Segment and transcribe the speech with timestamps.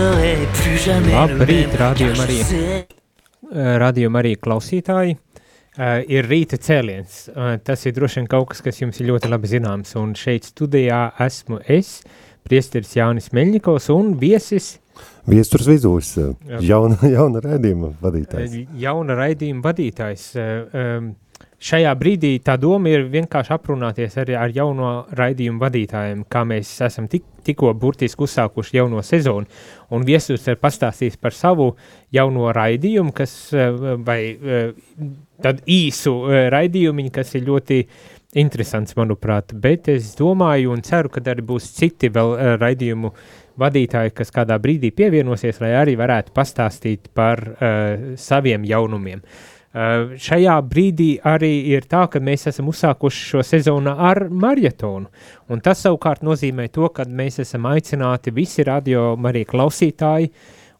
[0.00, 2.38] Labrīt, rādījuma arī,
[3.82, 5.18] rādījuma arī klausītāji.
[5.80, 7.28] Uh, ir rīta cēliens.
[7.30, 9.92] Uh, tas ir droši vien kaut kas, kas jums ir ļoti labi zināms.
[10.00, 12.00] Un šeit studijā esmu es,
[12.48, 14.72] priesteris Jānis Meļņikovs un viesis.
[15.30, 16.10] Viesturs Vizūs,
[16.66, 18.56] jauna, jauna raidījuma vadītājs.
[18.82, 20.26] Jauna raidījuma vadītājs.
[21.60, 27.08] Šajā brīdī tā doma ir vienkārši aprunāties arī ar jauno raidījumu vadītājiem, kā mēs esam
[27.12, 29.48] tik, tikko burtiski uzsākuši jauno sezonu.
[29.90, 31.74] Un viesus ir pastāstījis par savu
[32.14, 33.36] jauno raidījumu, kas
[34.06, 34.20] vai
[35.42, 36.14] tad īsu
[36.54, 37.82] raidījumu, kas ir ļoti
[38.40, 39.54] interesants, manuprāt.
[39.58, 43.12] Bet es domāju un ceru, ka arī būs citi vēl raidījumu
[43.60, 49.20] vadītāji, kas kādā brīdī pievienosies, lai arī varētu pastāstīt par uh, saviem jaunumiem.
[49.20, 55.06] Uh, šajā brīdī arī ir tā, ka mēs esam uzsākuši šo sezonu ar maratonu.
[55.48, 60.32] Un tas savukārt nozīmē to, ka mēs esam aicināti visi radio arī klausītāji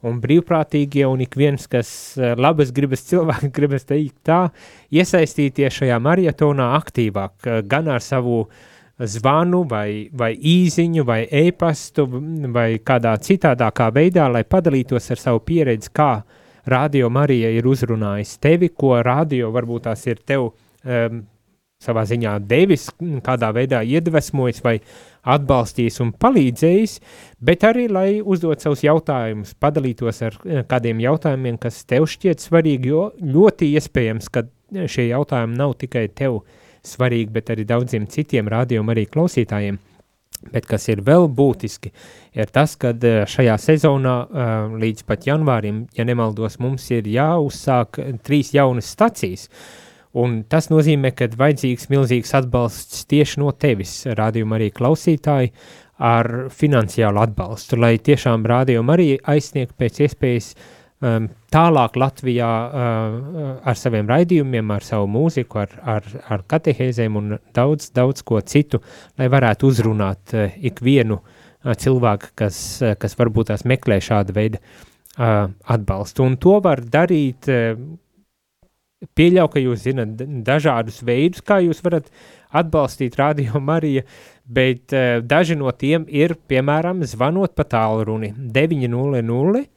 [0.03, 4.49] un brīvprātīgie un ik viens, kas labas gribas cilvēki gribas teikt tā,
[4.91, 8.43] iesaistīties šajā maratonā aktīvāk, gan ar savu
[9.01, 12.09] zvanu vai, vai īziņu vai e-pastu
[12.53, 16.13] vai kādā citādākā veidā, lai padalītos ar savu pieredzi, kā
[16.67, 21.23] radio Marija ir uzrunājis tevi, ko radio varbūt tās ir tev um,
[21.81, 22.89] savā ziņā devis,
[23.25, 24.77] kādā veidā iedvesmojis vai
[25.31, 26.97] atbalstījis un palīdzējis,
[27.45, 30.37] bet arī, lai uzdot savus jautājumus, padalītos ar
[30.69, 34.45] kādiem jautājumiem, kas tev šķiet svarīgi, jo ļoti iespējams, ka
[34.87, 36.43] šie jautājumi nav tikai tev
[36.87, 39.81] svarīgi, bet arī daudziem citiem rādījumam arī klausītājiem.
[40.41, 41.91] Bet kas ir vēl būtiski,
[42.33, 42.95] ir tas, ka
[43.29, 44.15] šajā sezonā
[44.81, 49.51] līdz pat janvārim, ja nemaldos, mums ir jāuzsāk trīs jaunas stacijas,
[50.11, 55.53] Un tas nozīmē, ka vajadzīgs milzīgs atbalsts tieši no tevis, rādījuma arī klausītāji,
[56.03, 60.55] ar finansiālu atbalstu, lai tiešām rādījuma arī aizsniegtu pēc iespējas
[61.05, 67.37] um, tālāk Latvijā uh, ar saviem raidījumiem, ar savu mūziku, ar, ar, ar katehēzēm un
[67.57, 68.83] daudz, daudz ko citu,
[69.21, 74.61] lai varētu uzrunāt uh, ikvienu uh, cilvēku, kas, uh, kas varbūt tās meklē šādu veidu
[74.61, 76.27] uh, atbalstu.
[76.27, 77.73] Un to var darīt uh,
[79.17, 82.13] pieļauju, ka jūs zinat dažādus veidus, kā jūs varat
[82.61, 84.05] atbalstīt Radio Mariju,
[84.45, 89.69] bet uh, daži no tiem ir, piemēram, zvanot pa tālruni 900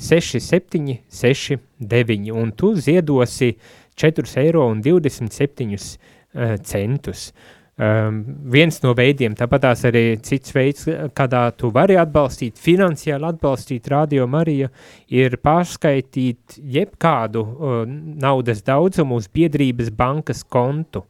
[0.00, 3.54] 67 69, un tu ziedosi
[3.96, 7.32] 4,27 eiro uh, centus.
[7.74, 8.20] Um,
[8.54, 14.68] viens no veidiem, tāpat arī cits veids, kādā tu vari atbalstīt, finansiāli atbalstīt Radio Mariju,
[15.10, 21.02] ir pārskaitīt jebkādu uh, naudas daudzumu uz biedrības bankas kontu.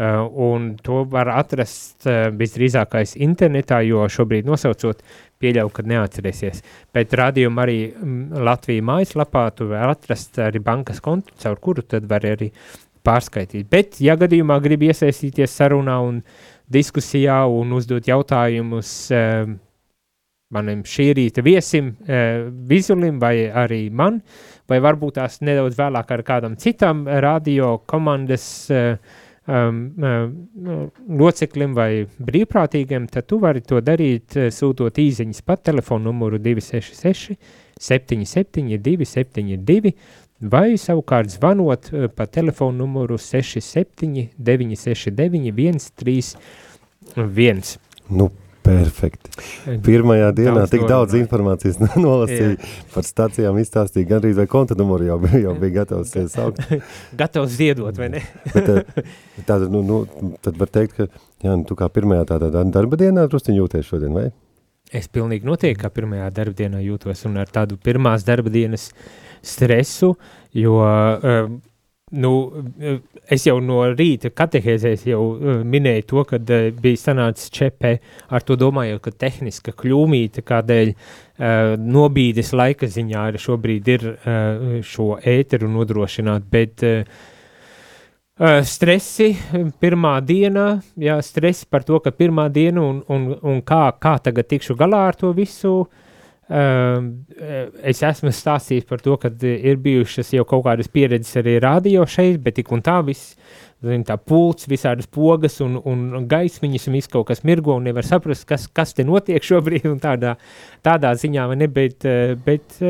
[0.00, 5.02] Uh, un to var atrast uh, visdrīzākais internetā, jo šobrīd nosaucot
[5.40, 6.62] pieļauju, ka neatcerēsies.
[6.94, 12.08] Bet rādījumā arī m, Latvija mājaslapā tu var atrast arī bankas kontu, caur kuru tad
[12.10, 12.50] var arī
[13.06, 13.68] pārskaitīt.
[13.70, 16.20] Bet, ja gadījumā grib iesaistīties sarunā un
[16.70, 19.48] diskusijā un uzdot jautājumus uh,
[20.54, 24.20] manam šī rīta viesim, uh, Vizulim vai arī man,
[24.68, 29.26] vai varbūt tās nedaudz vēlāk ar kādam citam radio komandas um, uh,
[31.20, 37.34] loceklim vai brīvprātīgiem, tad tu vari to darīt, uh, sūtot īziņas pa telefonu numuru 266
[37.80, 39.94] 77 272
[40.40, 47.78] vai savukārt zvanot eh, pa telefonu numuru 67 969 131.
[48.10, 48.30] Nu,
[48.70, 49.32] perfekti.
[49.84, 51.24] Pirmajā dienā Daudz tik daudz norunāju.
[51.26, 52.56] informācijas nolasīja
[52.94, 56.62] par stacijām, izstāstīja, gan arī vai konta numuru jau, jau bija gatavs saukt.
[57.20, 58.22] Gatavs ziedot, vai ne?
[58.54, 59.10] Bet, eh,
[59.42, 63.26] tātad, nu, nu, tad var teikt, ka jā, nu, tu kā pirmajā tādā darba dienā
[63.30, 64.30] drusciņ jūties šodien, vai?
[64.90, 68.88] Es pilnīgi noteikti kā pirmajā darba dienā jūtos un ar tādu pirmās darba dienas
[69.46, 70.16] stresu,
[70.56, 71.52] jo uh,
[72.10, 72.32] nu,
[73.30, 77.96] es jau no rīta katehēzēs jau uh, minēju to, kad uh, bija sanācis čepē
[78.30, 84.78] ar to domājot, ka tehniska kļūmīta kādēļ uh, nobīdes laika ziņā arī šobrīd ir uh,
[84.86, 87.20] šo ēteru nodrošināt, bet uh,
[88.40, 89.34] Uh, stresi
[89.84, 94.48] pirmā diena, jā, stresi par to, ka pirmā diena un, un, un kā, kā tagad
[94.48, 95.74] tikšu galā ar to visu.
[95.82, 96.09] Uh,
[96.50, 102.40] es esmu stāstījis par to, ka ir bijušas jau kaut kādas pieredzes arī radio šeit,
[102.42, 103.36] bet tik un tā viss,
[103.86, 108.06] zin, tā pults, visādas pogas un, un gaismiņas un viss kaut kas mirgo un nevar
[108.06, 110.34] saprast, kas, kas te notiek šobrīd un tādā,
[110.86, 112.08] tādā ziņā, vai ne, bet,
[112.46, 112.80] bet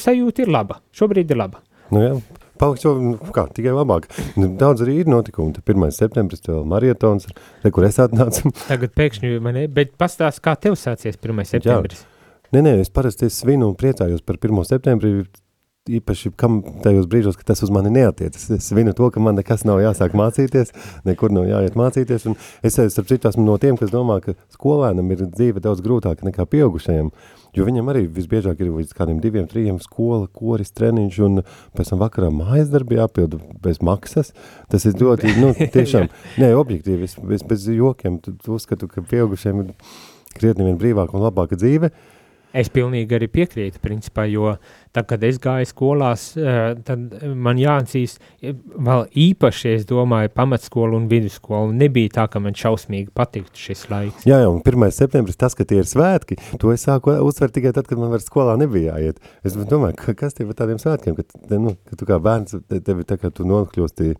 [0.00, 0.80] sajūta ir laba.
[0.96, 1.60] Šobrīd ir laba.
[1.92, 2.14] Nu jā,
[2.56, 4.08] paliks jau, nu, kā, tikai labāk.
[4.40, 5.52] Nu, daudz arī ir notikumi.
[5.60, 5.90] 1.
[5.92, 7.28] septembris, vēl marietons,
[7.60, 8.54] re, kur es atnācu.
[8.64, 11.44] Tagad pēkšņi, man bet pastāst, kā tev sācies 1.
[11.52, 12.00] septembris?
[12.06, 12.11] Jā.
[12.52, 14.58] Nē, nē, es parasti svinu un priecājos par 1.
[14.68, 15.22] septembri,
[15.88, 18.44] īpaši kam tajos brīžos, ka tas uz mani neatiecas.
[18.52, 20.74] Es svinu to, ka man nekas nav jāsāk mācīties,
[21.08, 22.28] nekur nav jāiet mācīties.
[22.28, 26.28] Un es, starp citu, esmu no tiem, kas domā, ka skolēnam ir dzīve daudz grūtāka
[26.28, 27.08] nekā pieaugušajiem.
[27.56, 32.04] Jo viņam arī visbiežāk ir līdz kādiem diviem, trijiem skola, koris, treniņš un pēc tam
[32.04, 34.36] vakarā mājas darbi jāpilda bez maksas.
[34.68, 39.00] Tas ir ļoti, nu, tiešām, nē, objektīvi, es, es bez jokiem tu, tu uzskatu, ka
[39.00, 39.76] pieaugušiem ir
[40.36, 41.96] krietni vien brīvāka un labāka dzīve.
[42.52, 44.56] Es pilnīgi arī piekrītu, principā, jo
[44.92, 46.24] tad, kad es gāju skolās,
[46.84, 53.08] tad man jāatzīst, vēl īpaši, es domāju, pamatskolu un vidusskolu nebija tā, ka man šausmīgi
[53.16, 54.26] patiktu šis laiks.
[54.28, 54.88] Jā, jā, un 1.
[54.92, 58.28] septembris, tas, ka tie ir svētki, to es sāku uztvert tikai tad, kad man vairs
[58.28, 59.22] skolā nebija jāiet.
[59.46, 63.08] Es domāju, ka, kas tie par tādiem svētkiem, ka, nu, ka tu kā bērns, tevi
[63.08, 64.12] tā kā tu nokļūsti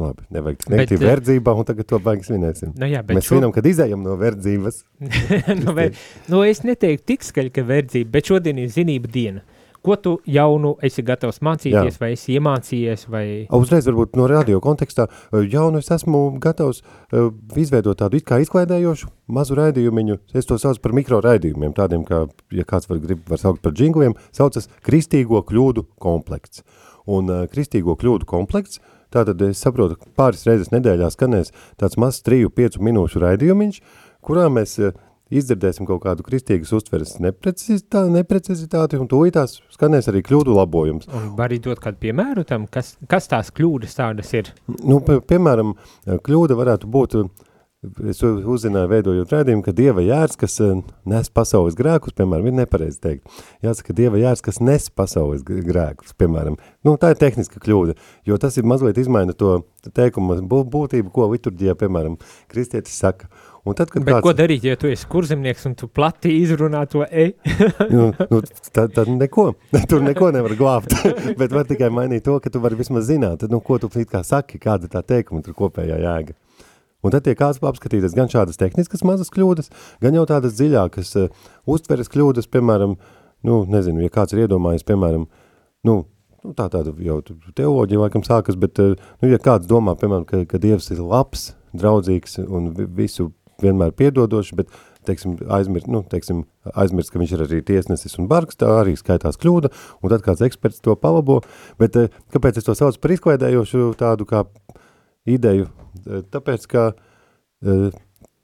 [0.00, 2.74] Labi, nevajag sniegt Bet, verdzībā, un tagad to baigas svinēsim.
[2.80, 4.82] Nu jā, Mēs šo- svinam, kad izējam no verdzības.
[5.62, 5.90] nu, vai,
[6.32, 9.44] nu, es neteiktu tik skaļi, ka verdzība, bet šodien ir zinība diena.
[9.80, 12.00] Ko tu jaunu esi gatavs mācīties, Jā.
[12.02, 13.22] vai esi iemācījies, vai
[13.56, 18.42] Uzreiz varbūt no radio kontekstā, eh, jaunu es esmu gatavs uh, izveidot tādu it kā
[18.44, 20.18] izklaidējošu mazu raidījumiņu.
[20.36, 23.72] Es to saucu par mikro raidījumiem, tādiem kā, ja kāds var grib, var saukt par
[23.72, 26.60] džingliem, saucas kristīgo kļūdu komplekts.
[27.08, 28.82] Un uh, kristīgo kļūdu komplekts,
[29.14, 33.80] tātad es saprotu, ka pāris reizes nedēļā skanēs tāds mazs 3-5 minūšu raidījumiņš,
[34.26, 34.94] kurā mēs uh,
[35.30, 41.08] izdzirdēsim kaut kādu kristīgas uztveres neprecizitāti, neprecizitāti un tūlītās skanēs arī kļūdu labojums.
[41.14, 44.50] un var arī dot kādu piemēru tam, kas, kas tās kļūdas tādas ir?
[44.66, 45.76] Nu, pie, piemēram,
[46.26, 47.18] kļūda varētu būt,
[47.80, 53.00] es uzzināju veidojot rādījumu, ka Dieva jērs, kas eh, nes pasaules grēkus, piemēram, ir nepareizi
[53.00, 53.38] teikt.
[53.64, 56.58] Jāsaka, Dieva jērs, kas nes pasaules grēkus, piemēram.
[56.84, 57.96] Nu, tā ir tehniska kļūda,
[58.28, 59.62] jo tas ir mazliet izmaina to
[59.96, 62.18] teikuma bū- būtību, ko liturģijā, piemēram,
[62.52, 63.30] kristietis saka.
[63.64, 66.80] Un tad, kad Bet kāds, ko darīt, ja tu esi kurzemnieks un tu plati izrunā
[66.88, 67.26] to e?
[67.92, 68.40] nu, nu,
[68.72, 69.50] tad, tad neko,
[69.90, 70.96] tur neko nevar glābt,
[71.40, 74.60] bet var tikai mainīt to, ka tu vari vismaz zināt, nu, ko tu kā saki,
[74.60, 76.39] kāda tā teikuma tur kopējā jēga.
[77.00, 79.70] Un tad tiek kāds apskatīties gan šādas tehniskas mazas kļūdas,
[80.04, 81.28] gan jau tādas dziļākas uh,
[81.70, 82.96] uztveres kļūdas, piemēram,
[83.48, 85.24] nu, nezinu, ja kāds ir iedomājies, piemēram,
[85.88, 85.94] nu,
[86.44, 87.20] nu tā tāda jau
[87.56, 91.54] teoloģija laikam sākas, bet, uh, nu, ja kāds domā, piemēram, ka, ka Dievs ir labs,
[91.72, 93.30] draudzīgs un vi- visu
[93.60, 94.68] vienmēr piedodoši, bet,
[95.08, 96.42] teiksim, aizmirst, nu, teiksim,
[96.76, 99.70] aizmirst, ka viņš ir arī tiesnesis un bargs, tā arī skaitās kļūda,
[100.04, 101.40] un tad kāds eksperts to palabo,
[101.80, 104.44] bet uh, kāpēc es to saucu par izklaidējošu tādu kā
[105.36, 105.70] ideju?
[106.06, 106.92] Eh, Tāpēc, ka,
[107.64, 107.90] eh,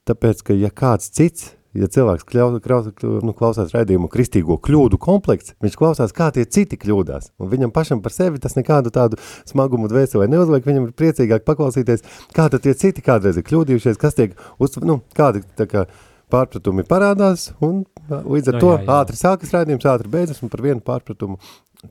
[0.09, 5.55] tāpēc, ka ja kāds cits, ja cilvēks kļau, kraus, nu, klausās raidījumu kristīgo kļūdu komplekts,
[5.62, 7.33] viņš klausās, kā tie citi kļūdās.
[7.43, 12.05] Un viņam pašam par sevi tas nekādu tādu smagumu dvēselē neuzliek, viņam ir priecīgāk paklausīties,
[12.37, 15.87] kā tad tie citi kādreiz ir kļūdījušies, kas tiek, uz, nu, kādi tā kā
[16.33, 18.97] pārpratumi parādās, un līdz ar Nu, to jā, jā.
[18.99, 21.38] ātri sākas raidījums, ātri beidzas, un par vienu pārpratumu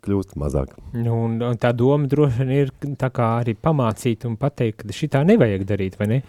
[0.06, 0.75] kļūst mazāk.
[0.94, 2.74] Nu, un, un tā doma droši vien ir
[3.25, 6.22] arī pamācīt un pateikt, ka šitā nevajag darīt, vai ne?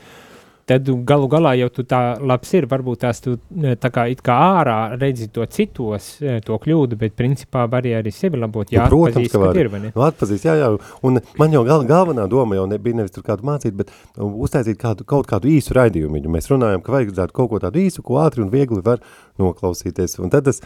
[0.67, 4.19] Tad galu galā jau tu tā labs ir, varbūt tās tu e, tā kā it
[4.27, 8.89] kā ārā redzi to citos, e, to kļūdu, bet principā var arī sevi labot, jā,
[8.89, 9.61] Nu, protams, ka var.
[9.63, 9.93] ir, vai ne?
[9.95, 10.73] Nu, atpazīst, jā, jā,
[11.07, 14.81] un man jau gal, galvenā doma jau nebija nevis tur kādu mācīt, bet uh, uztaisīt
[14.83, 16.25] kādu, kaut kādu īsu raidījumu.
[16.35, 19.05] Mēs runājam, ka vajadzētu kaut ko tādu īsu, ko ātri un viegli var
[19.39, 20.19] noklausīties.
[20.19, 20.59] Un tad tas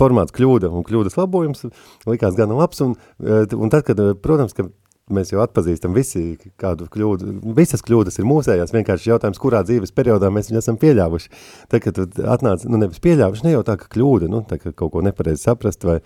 [0.00, 1.66] formāts kļūda un kļūdas labojums
[2.08, 4.70] likās gan labs, un, uh, un tad, kad, uh, protams, ka
[5.14, 10.30] mēs jau atpazīstam visi kādu kļūdu, visas kļūdas ir mūsējās, vienkārši jautājums, kurā dzīves periodā
[10.32, 11.32] mēs viņu esam pieļāvuši.
[11.72, 14.74] Tad, kad tu atnāc, nu nevis pieļāvuši, ne jau tā, ka kļūda, nu, tā, ka
[14.76, 15.98] kaut ko nepareizi saprast, vai,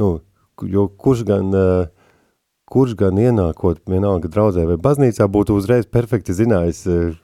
[0.00, 0.18] nu,
[0.62, 2.12] jo kurš gan, uh,
[2.68, 7.16] kurš gan ienākot vienalga draudzē vai baznīcā būtu uzreiz perfekti zinājis, uh,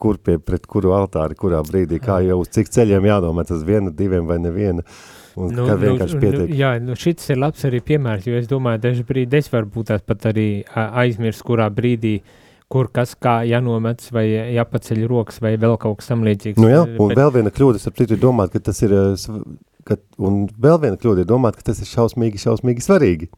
[0.00, 3.92] kur pie, pret kuru altāri, kurā brīdī, kā jau uz cik ceļiem jādomāt, uz vienu,
[3.92, 4.84] diviem vai nevienu.
[5.38, 6.44] Un nu, kā vienkārši nu, pietiek.
[6.44, 9.90] Nu, jā, nu šis ir labs arī piemērs, jo es domāju, daži brīdi es varbūt
[9.92, 12.18] tās pat arī aizmirst, kurā brīdī
[12.70, 16.60] kur kas kā jānomets vai jāpaceļ rokas vai vēl kaut kas tam līdzīgs.
[16.62, 17.18] Nu jā, un bet...
[17.18, 18.94] vēl viena kļūda, ap citu, ir domāt, ka tas ir,
[19.88, 23.30] ka, un vēl viena kļūda ir domāt, ka tas ir šausmīgi, šausmīgi svarīgi.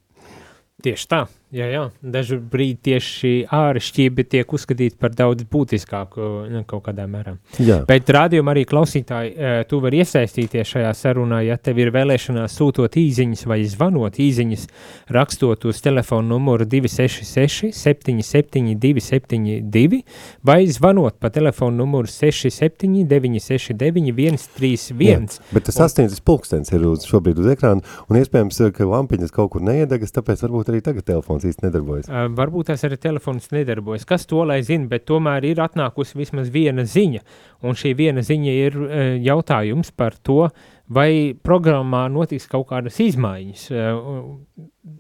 [0.84, 1.22] Tieši tā,
[1.52, 1.82] jā, jā.
[2.14, 7.37] Dažu brīdi tieši āršķība tiek uzskatīta par daudz būtiskāku nu, kaut kādā mērā.
[7.62, 7.82] Jā.
[7.88, 12.97] Bet rādījumā arī klausītāji, e, tu vari iesaistīties šajā sarunā, ja tev ir vēlēšanās sūtot
[13.00, 14.66] īziņas vai zvanot īziņas,
[15.12, 20.02] rakstot uz telefonu numuru 266 77 272
[20.47, 25.02] vai zvanot pa telefonu numuru 67 969 131.
[25.02, 29.52] Jā, bet tas sasniedzis pulkstens ir uz, šobrīd uz ekrāna un iespējams, ka lampiņas kaut
[29.54, 32.08] kur neiedegas, tāpēc varbūt arī tagad telefons īsti nedarbojas.
[32.11, 34.06] Uh, varbūt tās arī telefons nedarbojas.
[34.08, 37.22] Kas to lai zina, bet tomēr ir atnākusi vismaz viena ziņa.
[37.66, 40.46] Un šī viena ziņa ir uh, jautājums par to,
[40.92, 43.70] vai programmā notiks kaut kādas izmaiņas.
[43.70, 44.99] Uh,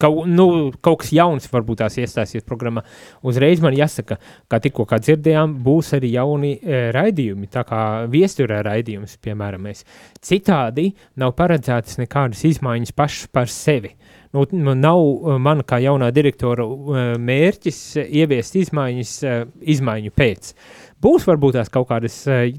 [0.00, 2.80] Kaut, nu, kaut kas jauns varbūt tās iestāsies programmā.
[3.26, 4.16] Uzreiz man jāsaka,
[4.48, 7.80] ka tikko kā dzirdējām, būs arī jauni e, raidījumi, tā kā
[8.10, 9.84] viesturē raidījums, piemēram, mēs.
[10.24, 10.88] Citādi
[11.20, 13.92] nav paredzētas nekādas izmaiņas pašas par sevi.
[13.92, 20.52] Nu, nu, nav uh, man kā jaunā direktora uh, mērķis ieviest izmaiņas uh, izmaiņu pēc.
[21.00, 22.16] Būs varbūt tās kaut, kādas,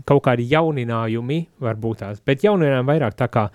[0.07, 3.45] kaut kādi jauninājumi, varbūt tās, bet jauninājumi vairāk tā kā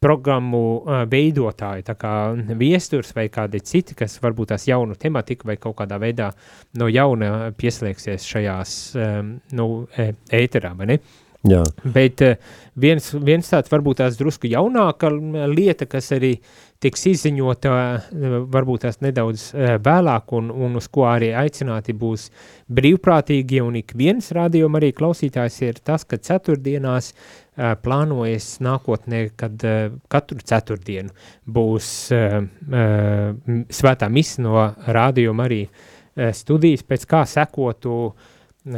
[0.00, 2.12] programmu uh, veidotāji, tā kā
[2.56, 6.30] viesturs vai kādi citi, kas varbūt tās jaunu tematiku vai kaut kādā veidā
[6.80, 9.66] no jauna pieslēgsies šajās um, nu,
[10.40, 11.02] ēterā, vai ne?
[11.48, 11.62] Jā.
[11.88, 12.34] Bet uh,
[12.76, 15.08] viens, viens tāds varbūt tās drusku jaunāka
[15.48, 16.34] lieta, kas arī
[16.84, 22.26] tiks izziņota uh, varbūt tās nedaudz uh, vēlāk un, un uz ko arī aicināti būs
[22.68, 27.14] brīvprātīgi un ik viens rādījuma arī klausītājs ir tas, ka ceturtdienās
[27.60, 29.60] plānojas nākotnē, kad
[30.08, 31.10] katru ceturtdienu
[31.44, 31.88] būs
[33.76, 35.58] svētā misa no rādījuma arī
[36.32, 38.30] studijas, pēc kā sekotu uh,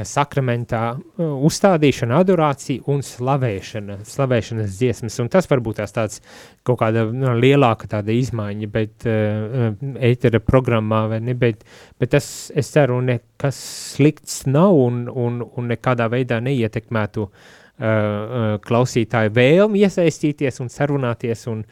[0.07, 6.21] sakramentā uh, uzstādīšana, adorācija un slavēšana, slavēšanas dziesmas, un tas varbūt tās tāds
[6.67, 11.65] kaut kāda nu, lielāka tāda izmaiņa, bet uh, eitera uh, programmā, vai ne, bet,
[11.99, 13.59] bet tas, es ceru, nekas
[13.97, 21.49] slikts nav un, un, un nekādā veidā neietekmētu uh, uh, klausītāju vēlmi iesaistīties un sarunāties
[21.51, 21.65] un,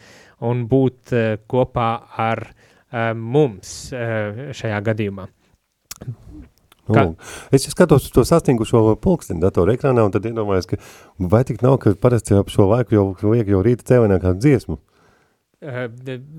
[0.50, 1.90] un būt uh, kopā
[2.26, 5.30] ar uh, mums uh, šajā gadījumā.
[6.94, 7.04] Kā?
[7.54, 10.80] Es skatos uz to sastingušo pulksteni datoru ekrānā un tad iedomājos, ka
[11.32, 14.80] vai tik nav, ka parasti ap šo laiku jau liek jau rīta cēlienā kādu dziesmu?
[15.60, 15.86] Uh,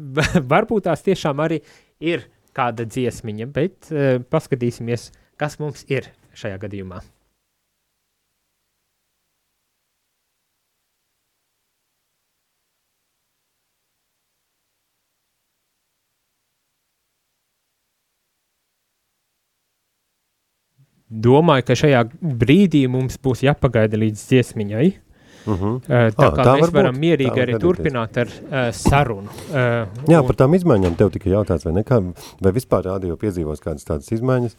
[0.54, 1.62] varbūt tās tiešām arī
[2.02, 2.28] ir
[2.58, 7.02] kāda dziesmiņa, bet uh, paskatīsimies, kas mums ir šajā gadījumā.
[21.12, 24.92] Domāju, ka šajā brīdī mums būs jāpagaida līdz dziesmiņai.
[25.42, 25.76] Uh -huh.
[25.76, 27.02] uh, tā ah, kā tā mēs varam būt.
[27.02, 29.30] mierīgi tā arī turpināt ar uh, sarunu.
[29.50, 30.28] Uh, Jā, un...
[30.28, 34.56] par tām izmaiņām tev tika jautāts, vai, nekā, vai vispār radio piedzīvos kādas tādas izmaiņas.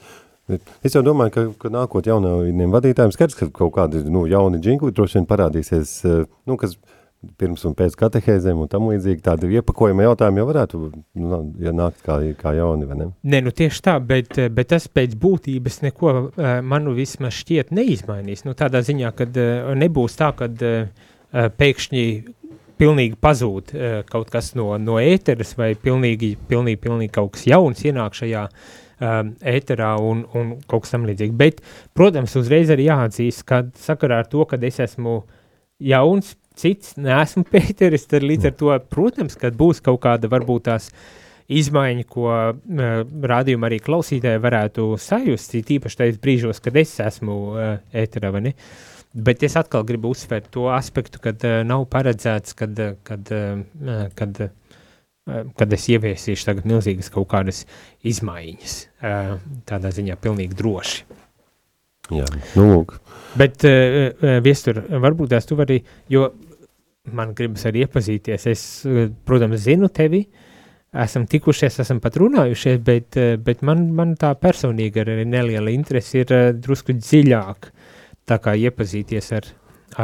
[0.82, 4.90] Es jau domāju, ka, ka nākot jaunajiem vadītājiem skaidrs, ka kaut kādi nu, jauni džinkli
[4.90, 6.02] droši vien parādīsies,
[6.46, 6.74] nu, kas
[7.38, 10.80] pirms un pēc katehēzēm un tam līdzīgi tādi iepakojuma jautājumi jau varētu
[11.22, 13.08] nu, ja nākt kā, kā jauni, vai ne?
[13.22, 18.44] Nē, nu tieši tā, bet, bet tas pēc būtības neko eh, manu vismaz šķiet neizmainīs.
[18.46, 22.06] Nu tādā ziņā, kad eh, nebūs tā, kad eh, pēkšņi
[22.82, 23.70] pilnīgi pazūd
[24.08, 28.42] kaut kas no, no ēteres vai pilnīgi, pilnīgi, pilnīgi kaut kas jauns ienāk šajā
[29.52, 31.36] ēterā un, un kaut kas tam līdzīgi.
[31.38, 31.62] Bet,
[31.94, 35.20] protams, uzreiz arī jāatzīst, ka sakarā ar to, ka es esmu
[35.82, 40.90] jauns, cits, neesmu Pēteris, tad līdz ar to, protams, kad būs kaut kāda varbūt tās
[41.52, 42.94] izmaiņa, ko uh,
[43.32, 48.56] rādījuma arī klausītāji varētu sajust, tīpaši tajos brīžos, kad es esmu uh, ēterā, vai ne?
[49.12, 54.44] Bet es atkal gribu uzsvērt to aspektu, kad uh, nav paredzēts, kad, kad, uh, kad,
[54.46, 57.66] uh, kad es ieviesīšu tagad milzīgas kaut kādas
[58.08, 59.34] izmaiņas, uh,
[59.68, 61.21] tādā ziņā pilnīgi droši.
[62.10, 62.26] Jā,
[62.58, 62.96] nu lūk.
[63.38, 65.78] Bet, uh, Viestur, varbūt tās tu vari,
[66.12, 66.26] jo
[67.10, 68.46] man gribas arī iepazīties.
[68.50, 68.64] Es,
[69.26, 70.22] protams, zinu tevi,
[71.04, 76.34] esam tikušies, esam pat runājušies, bet, bet man, man tā personīgi arī neliela interese ir
[76.62, 77.72] drusku dziļāk
[78.28, 79.48] tā kā iepazīties ar,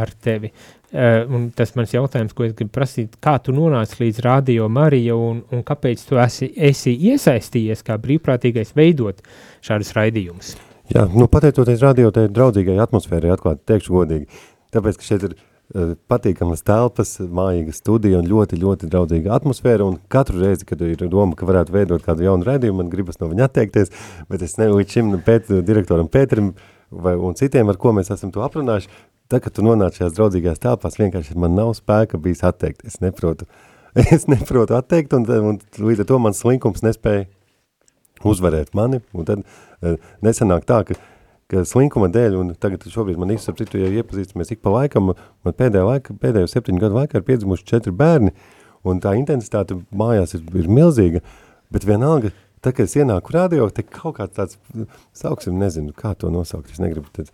[0.00, 0.50] ar tevi.
[0.88, 5.42] Un tas mans jautājums, ko es gribu prasīt, kā tu nonāci līdz Radio Marija un,
[5.52, 9.20] un kāpēc tu esi, esi iesaistījies kā brīvprātīgais veidot
[9.68, 10.56] šādus raidījumus?
[10.88, 14.24] Jā, nu pateicoties radio tai draudzīgai atmosfērai atklāt, teikšu godīgi,
[14.72, 19.98] tāpēc, ka šeit ir uh, patīkamas telpas, mājīga studija un ļoti, ļoti draudzīga atmosfēra, un
[20.08, 23.50] katru reizi, kad ir doma, ka varētu veidot kādu jaunu redzējumu, man gribas no viņa
[23.50, 23.92] atteikties,
[24.32, 26.54] bet es ne līdz šim pēt, direktoram Pēterim
[26.88, 28.88] vai, un citiem, ar ko mēs esam to aprunājuši,
[29.28, 33.44] tad, kad tu nonāc šajās draudzīgās telpās, vienkārši man nav spēka bijis atteikt, es neprotu,
[34.08, 37.28] es neprotu atteikt, un, un līdz ar to mans slinkums nespēja
[38.24, 40.98] uzvarēt mani, un tad uh, nesanāk tā, ka
[41.48, 45.14] ka slinkuma dēļ, un tagad šobrīd man īsti citu, ja iepazīstamies ik pa laikam,
[45.46, 48.34] man pēdējā laika, pēdējo septiņu gadu laikā ir piedzimuši četri bērni,
[48.88, 51.22] un tā intensitāte mājās ir, ir milzīga,
[51.72, 54.60] bet vienalga, tad, kad es ienāku radio, te kaut kāds tāds,
[55.16, 57.32] sauksim, nezinu, kā to nosaukt, es negribu, tad,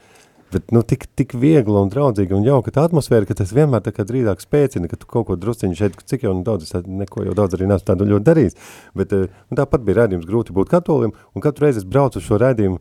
[0.54, 3.92] bet, nu, tik, tik viegla un draudzīga un jauka tā atmosfēra, ka tas vienmēr tā
[3.94, 7.26] kā drīzāk spēcina, ka tu kaut ko drusciņu šeit, cik jau nu daudz, es neko
[7.28, 8.58] jau daudz arī neesmu tādu ļoti darījis,
[8.99, 12.40] bet nu, tāpat bija rādījums grūti būt katolim, un katru reizi es braucu uz šo
[12.42, 12.80] rādījumu,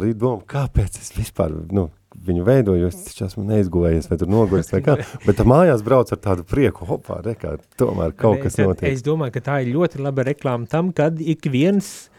[0.00, 1.88] arī domu, kāpēc es vispār, nu,
[2.26, 4.96] viņu veidoju, es taču esmu neizgulējies vai tur noguris vai kā,
[5.26, 8.90] bet tā mājās brauc ar tādu prieku, hopā, rekā, tomēr kaut kas notiek.
[8.90, 12.09] Es domāju, ka tā ir ļoti laba reklāma tam, kad ik viens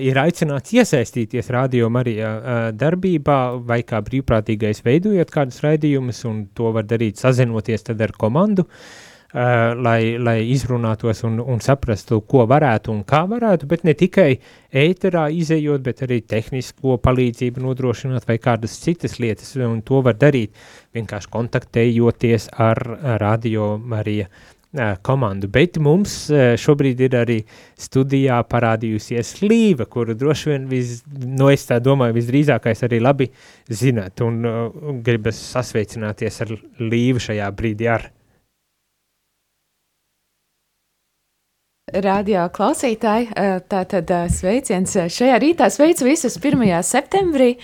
[0.00, 6.88] ir aicināts iesaistīties radio Marija darbībā vai kā brīvprātīgais veidojot kādus raidījumus, un to var
[6.88, 13.22] darīt sazinoties ar komandu, uh, lai, lai izrunātos un, un saprastu, ko varētu un kā
[13.28, 14.28] varētu, bet ne tikai
[14.72, 20.52] ēterā izējot, bet arī tehnisko palīdzību nodrošināt vai kādas citas lietas, un to var darīt.
[20.92, 22.82] Vienkārši kontaktējoties ar
[23.22, 24.28] Radio Marija
[25.04, 25.50] komandu.
[25.52, 27.38] Bet mums šobrīd ir arī
[27.80, 33.28] studijā parādījusies Līva, kuru droši vien, vis, no es tā domāju, visdrīzākais arī labi
[33.68, 38.08] zināt, un gribas sasveicināties ar Līvu šajā brīdī ar
[41.90, 43.32] Radio klausītāji,
[43.66, 45.66] tātad sveiciens šajā rītā.
[45.66, 46.60] Sveicu visus 1.
[46.86, 47.56] septembrī,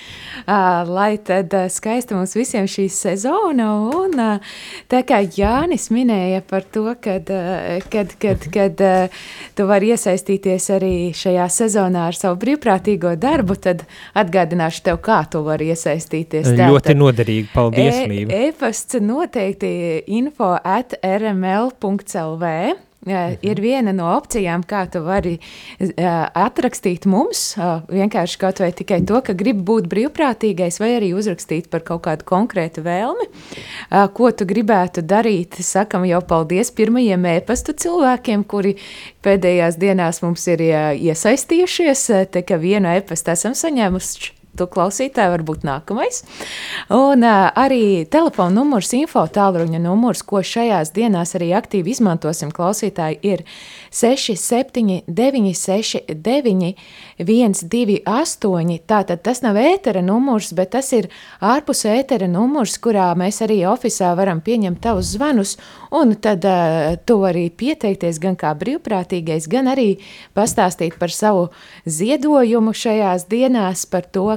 [0.90, 3.68] lai tad skaista mums visiem šī sezona.
[3.94, 4.18] Un
[4.90, 7.30] tā kā Jānis minēja par to, kad,
[7.94, 8.82] kad, kad, kad
[9.54, 13.86] tu vari iesaistīties arī šajā sezonā ar savu brīvprātīgo darbu, tad
[14.18, 16.50] atgādināšu tev, kā tu vari iesaistīties.
[16.50, 18.42] Tātad, Ļoti noderīgi, paldies, e Līva.
[18.50, 19.72] E-pasts noteikti
[20.18, 22.52] info at rml.lv
[23.06, 23.36] Mhm.
[23.46, 27.54] Ir viena no opcijām, kā tu vari uh, atrakstīt mums,
[27.88, 32.26] vienkārši kaut vai tikai to, ka gribi būt brīvprātīgais, vai arī uzrakstīt par kaut kādu
[32.28, 33.28] konkrētu vēlmi,
[34.14, 35.60] ko tu gribētu darīt.
[35.64, 38.74] Sakam jau paldies pirmajiem e-pastu cilvēkiem, kuri
[39.24, 42.08] pēdējās dienās mums ir iesaistījušies.
[42.34, 46.22] Te kā vienu e-pastu esam saņēmuši tu klausītāji var būt nākamais.
[46.94, 53.44] Un arī telefona numurs, info tālruņa numurs, ko šajās dienās arī aktīvi izmantosim klausītāji, ir
[53.94, 56.74] 67 969
[57.18, 58.78] 128.
[58.88, 61.08] Tātad tas nav ētera numurs, bet tas ir
[61.44, 65.56] ārpus ētera numurs, kurā mēs arī ofisā varam pieņemt tavus zvanus,
[65.94, 69.88] un tad uh, tu vari pieteikties gan kā brīvprātīgais, gan arī
[70.36, 71.48] pastāstīt par savu
[71.88, 74.28] ziedojumu šajās dienās, par to,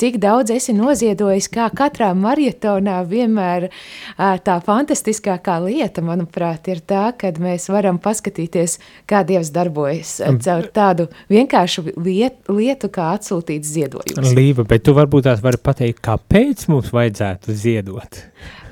[0.00, 3.70] cik daudz esi noziedojis, kā katrā marietonā vienmēr
[4.16, 10.68] tā fantastiskākā lieta, manuprāt, ir tā, kad mēs varam paskatīt paskatīties, kā Dievs darbojas caur
[10.74, 14.34] tādu vienkāršu liet, lietu, kā atsūtīts ziedojums.
[14.34, 18.22] Līva, bet tu varbūt tās vari pateikt, kāpēc mums vajadzētu ziedot?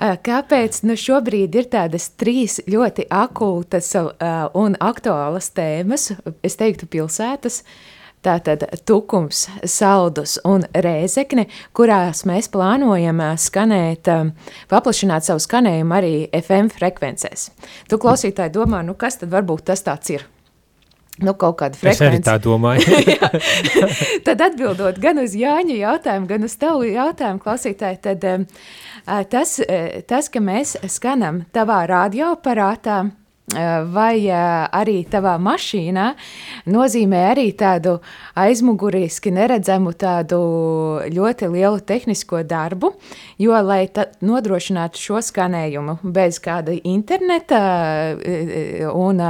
[0.02, 0.82] Kāpēc?
[0.82, 6.10] Nu šobrīd ir tādas trīs ļoti akūtas uh, un aktuālas tēmas,
[6.42, 7.62] es teiktu pilsētas,
[8.22, 14.06] Tātad tukums, saldus un rēzekne, kurās mēs plānojam skanēt,
[14.70, 17.48] paplašināt savu skanējumu arī FM frekvencēs.
[17.90, 20.28] Tu klausītāji domā, nu kas tad varbūt tas tāds ir?
[21.20, 21.98] Nu, kaut kāda frekvence.
[21.98, 22.86] Es arī tā domāju.
[24.26, 28.24] tad atbildot gan uz Jāņa jautājumu, gan uz tavu jautājumu, klausītāji, tad
[29.34, 29.58] tas,
[30.08, 33.02] tas, ka mēs skanam tavā radioaparātā,
[33.92, 36.06] vai arī tavā mašīnā
[36.72, 37.98] nozīmē arī tādu
[38.38, 40.38] aizmuguriski neredzamu tādu
[41.12, 42.92] ļoti lielu tehnisko darbu,
[43.42, 43.84] jo, lai
[44.24, 47.60] nodrošinātu šo skanējumu bez kāda interneta
[48.96, 49.22] un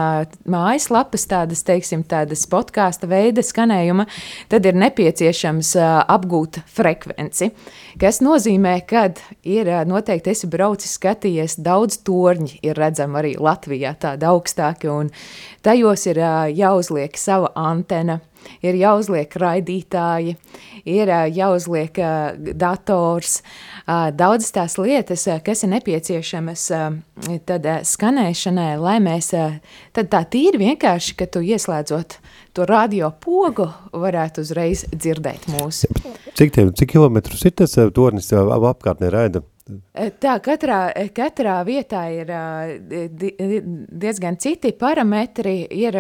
[0.53, 4.07] mājaslapas tādas, teiksim, tādas podkāsta veida skanējuma,
[4.53, 7.53] tad ir nepieciešams apgūt frekvenci,
[8.01, 14.29] kas nozīmē, kad ir noteikti esi braucis skatījies daudz torņi ir redzami arī Latvijā tādi
[14.29, 15.13] augstāki, un
[15.65, 16.23] tajos ir
[16.57, 18.21] jāuzliek sava antena,
[18.63, 20.37] ir jāuzliek raidītāji,
[20.89, 21.99] ir jāuzliek
[22.59, 23.41] dators,
[23.87, 26.67] daudzas tās lietas, kas ir nepieciešamas
[27.49, 32.19] tad skanēšanai, lai mēs tad tā tīri vienkārši, ka tu ieslēdzot
[32.53, 35.89] to radio pogu, varētu uzreiz dzirdēt mūsu.
[36.37, 39.45] Cik, tie, cik kilometrus ir tas tornis apkārtnē raida?
[39.63, 40.79] Tā, katrā,
[41.15, 42.31] katrā vietā ir
[43.15, 45.55] di, diezgan citi parametri.
[45.79, 45.99] Ir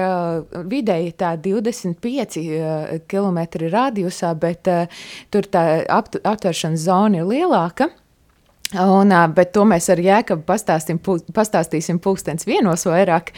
[0.66, 2.42] vidēji tā 25
[3.06, 4.70] km radiusā, bet
[5.30, 7.92] tur tā aptveršanas zona ir lielāka.
[8.72, 11.00] Un, bet to mēs ar Jēkabu pastāstīsim,
[11.36, 13.34] pastāstīsim pulkstens vienos vairāk.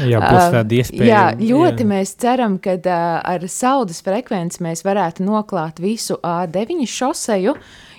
[0.00, 1.08] Jā, būs tāda iespēja.
[1.08, 1.88] Jā, ļoti jā.
[1.90, 7.54] mēs ceram, ka ar saudas frekvenci mēs varētu noklāt visu A9 šoseju,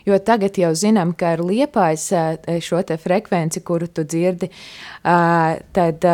[0.07, 2.05] jo tagad jau zinām, ka ar liepājas
[2.65, 4.49] šo te frekvenci, kuru tu dzirdi,
[5.03, 6.07] tad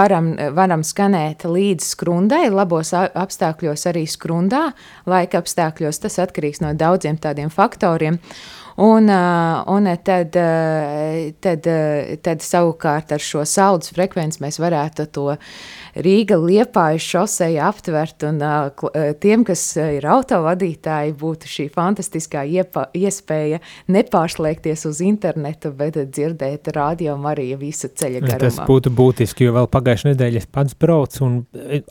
[0.00, 4.68] varam, varam skanēt līdz skrundai, labos apstākļos arī skrundā,
[5.08, 8.20] laika apstākļos, tas atkarīgs no daudziem tādiem faktoriem.
[8.76, 10.36] Un, un tad,
[11.40, 11.68] tad,
[12.22, 15.30] tad savukārt ar šo saules frekvenci mēs varētu to
[15.96, 18.42] Rīga liepājas šoseju aptvert, un
[19.22, 23.62] tiem, kas ir autovadītāji, būtu šī fantastiskā iepa, iespēja
[23.96, 28.44] nepārslēgties uz internetu, bet dzirdēt radio arī visu ceļa garumā.
[28.44, 31.38] Tas būtu būtiski, jo vēl pagājušajā nedēļā es pats braucu un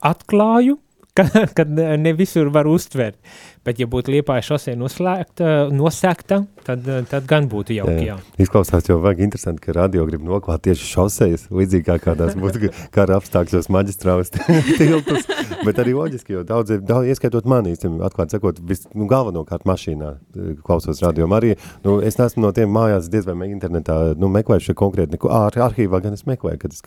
[0.06, 0.78] atklāju,
[1.16, 1.26] ka,
[1.58, 3.18] kad ne visur var uztvert.
[3.66, 8.04] Bet, ja būtu liepāja šosē noslēgta, nosēgta, tad, tad gan būtu jauki.
[8.06, 8.18] Jā.
[8.20, 8.44] Jā.
[8.46, 13.18] Izklausās jau vajag interesanti, ka radio grib noklāt tieši šosejas, līdzīgi kā kādās būtu kara
[13.18, 14.34] apstākļos maģistrāvis
[14.80, 15.26] tiltus.
[15.66, 17.74] Bet arī loģiski, jo daudz, daudz ieskaitot mani,
[18.06, 20.14] atklāt sakot, vis, nu, galvenokārt mašīnā
[20.66, 21.56] klausos radio arī.
[21.82, 25.34] Nu, es neesmu no tiem mājās diez vai internetā nu, meklējuši konkrēti neko.
[25.34, 26.86] Ar, arhīvā gan es meklēju, kad es,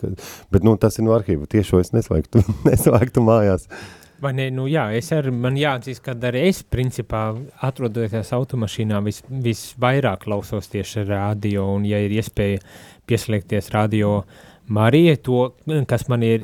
[0.53, 1.49] bet nu, tas ir no arhīva.
[1.49, 3.67] Tiešo es neslēgtu, neslēgtu mājās.
[4.19, 7.29] Vai ne, nu jā, es arī, man jāatzīst, ka arī es, principā,
[7.63, 12.59] atrodoties automašīnā, vis, visvairāk klausos tieši radio, un ja ir iespēja
[13.07, 14.17] pieslēgties radio
[14.75, 15.45] Marija, to,
[15.87, 16.43] kas man ir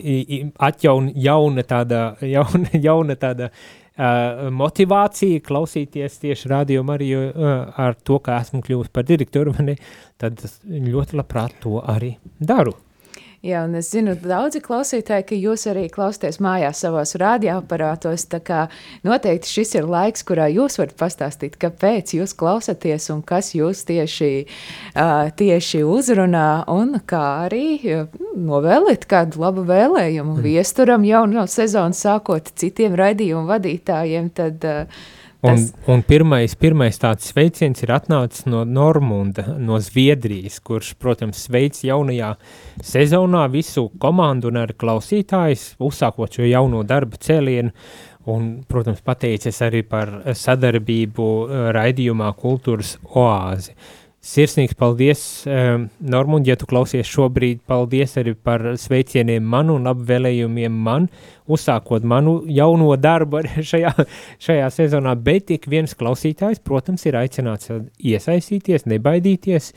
[0.55, 8.21] atjaun, jauna tāda, jauna, jauna tāda uh, motivācija klausīties tieši radio Mariju uh, ar to,
[8.23, 9.75] ka esmu kļuvusi par direktoru, ne,
[10.21, 10.39] tad
[10.71, 12.77] ļoti labprāt to arī daru.
[13.45, 18.23] Jā, un es zinu, daudzi klausītāji, ka jūs arī klausāties mājās savos radioaparātos.
[18.31, 18.62] Tā kā
[19.05, 24.31] noteikti šis ir laiks, kurā jūs varat pastāstīt, kāpēc jūs klausāties un kas jūs tieši,
[24.95, 27.67] uh, tieši uzrunā, un kā arī
[28.34, 30.41] novēlēt kādu labu vēlējumu mm.
[30.47, 34.34] viesturam jau no sezonas sākot citiem raidījumu vadītājiem.
[34.41, 35.05] Tad, uh,
[35.43, 35.59] Un,
[35.91, 42.31] un pirmais, pirmais tāds sveiciens ir atnācis no Normunda, no Zviedrijas, kurš, protams, sveic jaunajā
[42.81, 47.73] sezonā visu komandu un arī klausītājs, uzsākot šo jauno darba cēlienu,
[48.31, 53.75] un, protams, pateicies arī par sadarbību eh, raidījumā Kultūras oāzi.
[54.25, 60.79] Sirsnīgs paldies, um, Normund, ja tu klausies šobrīd, paldies arī par sveicieniem man un apvēlējumiem
[60.88, 61.05] man,
[61.45, 63.91] uzsākot manu jauno darbu šajā,
[64.41, 67.69] šajā sezonā, bet ik viens klausītājs, protams, ir aicināts
[68.01, 69.69] iesaistīties, nebaidīties,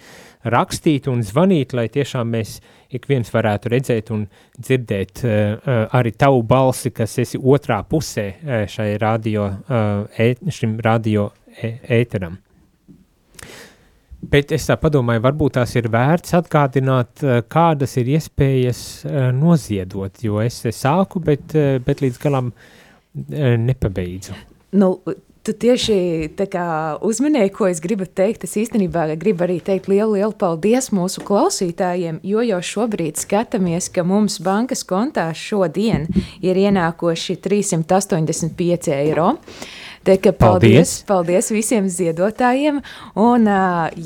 [0.48, 2.56] rakstīt un zvanīt, lai tiešām mēs
[2.88, 4.24] ik viens varētu redzēt un
[4.56, 10.78] dzirdēt uh, arī tavu balsi, kas esi otrā pusē uh, šai radio, uh, e, šim
[10.80, 11.28] radio
[11.60, 12.40] e ēteram.
[14.18, 20.10] Bet es tā domāju, varbūt tās ir vērts atgādināt, eh, kādas ir iespējas eh, noziedot,
[20.22, 22.52] jo es sāku, bet, eh, bet līdz galam
[23.28, 24.34] nepabeidzu.
[24.78, 25.00] Nu,
[25.42, 25.94] tu tieši
[27.08, 28.44] uzminēji, ko es gribu teikt.
[28.44, 34.04] Es īstenībā gribu arī teikt lielu, lielu paldies mūsu klausītājiem, jo jau šobrīd skatāmies, ka
[34.06, 36.06] mums bankas kontā šodien
[36.44, 39.32] ir ienākoši 385 eiro.
[40.06, 40.90] Teika, paldies, paldies!
[41.08, 42.78] Paldies visiem ziedotājiem!
[43.18, 43.48] Un,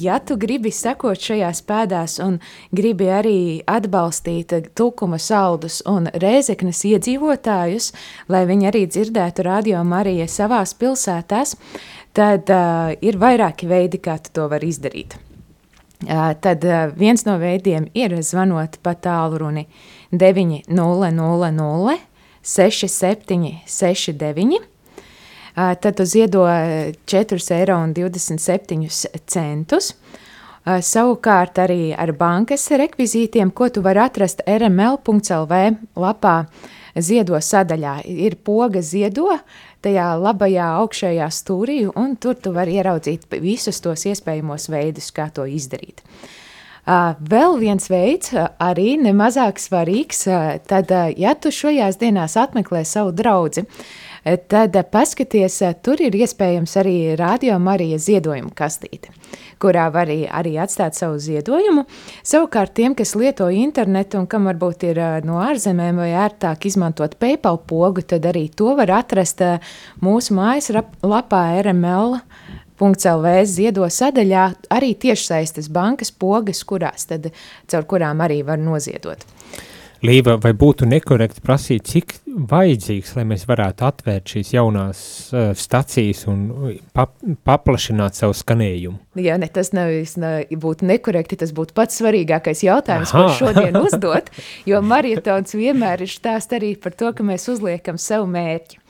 [0.01, 2.39] ja tu gribi sekot šajās pēdās un
[2.73, 7.91] gribi arī atbalstīt Tukuma saldus un Rēzeknes iedzīvotājus,
[8.33, 11.57] lai viņi arī dzirdētu radio Marija savās pilsētās,
[12.17, 15.19] tad uh, ir vairāki veidi, kā tu to var izdarīt.
[16.03, 19.69] Uh, tad uh, viens no veidiem ir zvanot pa tālruni
[20.11, 22.01] 900
[22.43, 24.72] 67 69
[25.55, 29.79] tad tu ziedo 4,27 eiro.
[30.63, 35.53] Savukārt arī ar bankas rekvizītiem, ko tu vari atrast rml.lv
[35.99, 36.47] lapā,
[36.95, 38.07] ziedo sadaļā.
[38.07, 39.27] Ir poga ziedo
[39.83, 45.51] tajā labajā augšējā stūrī, un tur tu vari ieraudzīt visus tos iespējamos veidus, kā to
[45.51, 45.99] izdarīt.
[46.87, 48.31] Vēl viens veids,
[48.63, 50.29] arī nemazāk svarīgs,
[50.71, 53.67] tad, ja tu šajās dienās apmeklē savu draugu,
[54.49, 59.11] tad paskaties, tur ir iespējams arī radio Marija ziedojuma kastīte,
[59.63, 61.85] kurā var arī, arī atstāt savu ziedojumu.
[62.23, 67.61] Savukārt tiem, kas lieto internetu un kam varbūt ir no ārzemēm vai ērtāk izmantot PayPal
[67.67, 69.43] pogu, tad arī to var atrast
[70.03, 70.71] mūsu mājas
[71.03, 72.21] lapā RML
[72.83, 77.31] LV ziedo sadaļā arī tiešsaistes bankas pogas, kurās tad,
[77.71, 79.23] caur kurām arī var noziedot.
[80.03, 82.17] Līva, vai būtu nekorekti prasīt, cik
[82.51, 86.41] vajadzīgs, lai mēs varētu atvērt šīs jaunās uh, stacijas un
[86.97, 87.13] pap
[87.47, 88.99] paplašināt savu skanējumu?
[89.23, 93.29] Jā, ne, tas nevis ne, būtu nekorekti, tas būtu pats svarīgākais jautājums, Aha.
[93.29, 94.33] ko šodien uzdot,
[94.67, 98.83] jo marietons vienmēr ir stāst arī par to, ka mēs uzliekam sev mērķi.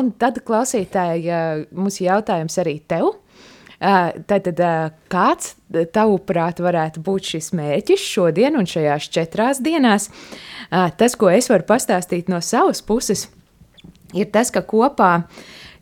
[0.00, 1.28] Un tad, klausītāji,
[1.76, 3.12] mums jautājums arī tev,
[3.80, 4.60] Tātad,
[5.12, 5.54] kāds
[5.94, 10.10] tavuprāt varētu būt šis mērķis šodien un šajās četrās dienās?
[10.70, 13.28] Tas, ko es varu pastāstīt no savas puses,
[14.14, 15.24] ir tas, ka kopā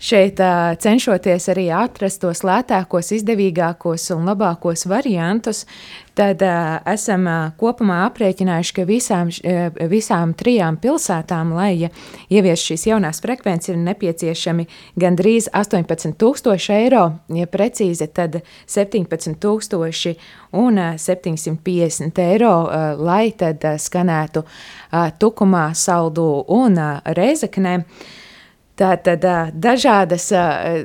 [0.02, 0.40] šeit
[0.82, 5.62] cenšoties arī atrast tos lētākos, izdevīgākos un labākos variantus,
[6.18, 6.42] tad
[6.90, 7.28] esam
[7.60, 9.30] kopumā aprēķinājuši, ka visām,
[9.92, 11.88] visām trijām pilsētām, lai
[12.28, 14.66] ievies šīs jaunās frekvences, ir nepieciešami
[15.00, 20.16] gandrīz 18,000 eiro, ja precīzi, tad 17,000
[20.52, 22.56] un uh, 750 eiro,
[23.00, 24.44] lai tad skanētu
[25.18, 26.76] Tukumā, Saldu un
[27.16, 27.78] Reizeknē.
[28.72, 29.20] Tātad
[29.52, 30.30] dažādas,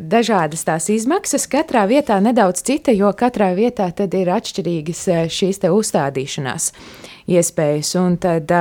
[0.03, 3.87] dažādas tās izmaksas, katrā vietā nedaudz cita, jo katrā vietā
[4.19, 6.73] ir atšķirīgas šīs uzstādīšanās
[7.31, 7.93] iespējas.
[8.01, 8.51] Un tad,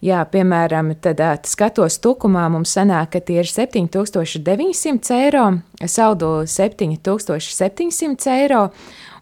[0.00, 5.46] jā, piemēram, tad skatos tukumā mums sanāk, ka tie ir 7900 eiro,
[5.84, 8.70] saldo 7700 eiro,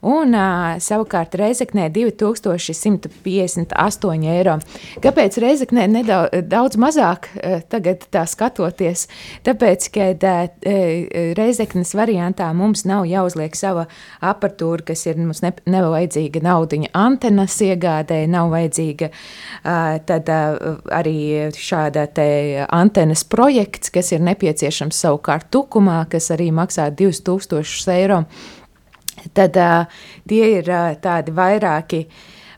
[0.02, 0.34] un
[0.82, 4.58] savukārt Reizeknē 2158 eiro.
[5.02, 7.28] Kāpēc Reizeknē nedaudz daudz mazāk
[7.70, 9.08] tagad tā skatoties?
[9.46, 10.02] Tāpēc, ka
[11.38, 13.84] Reizeknes variantā mums nav jāuzliek sava
[14.20, 19.06] aparatūra, kas ir mums ne, nav vajadzīga naudiņa antenas iegādē, nav vajadzīga
[20.08, 20.24] tad
[20.94, 21.18] arī
[21.54, 22.28] šāda te
[22.66, 28.18] antenas projekts, kas ir nepieciešams savukārt tukumā, kas arī maksā 2000 eiro
[29.36, 29.56] tad
[30.28, 32.04] tie ir tādi vairāki.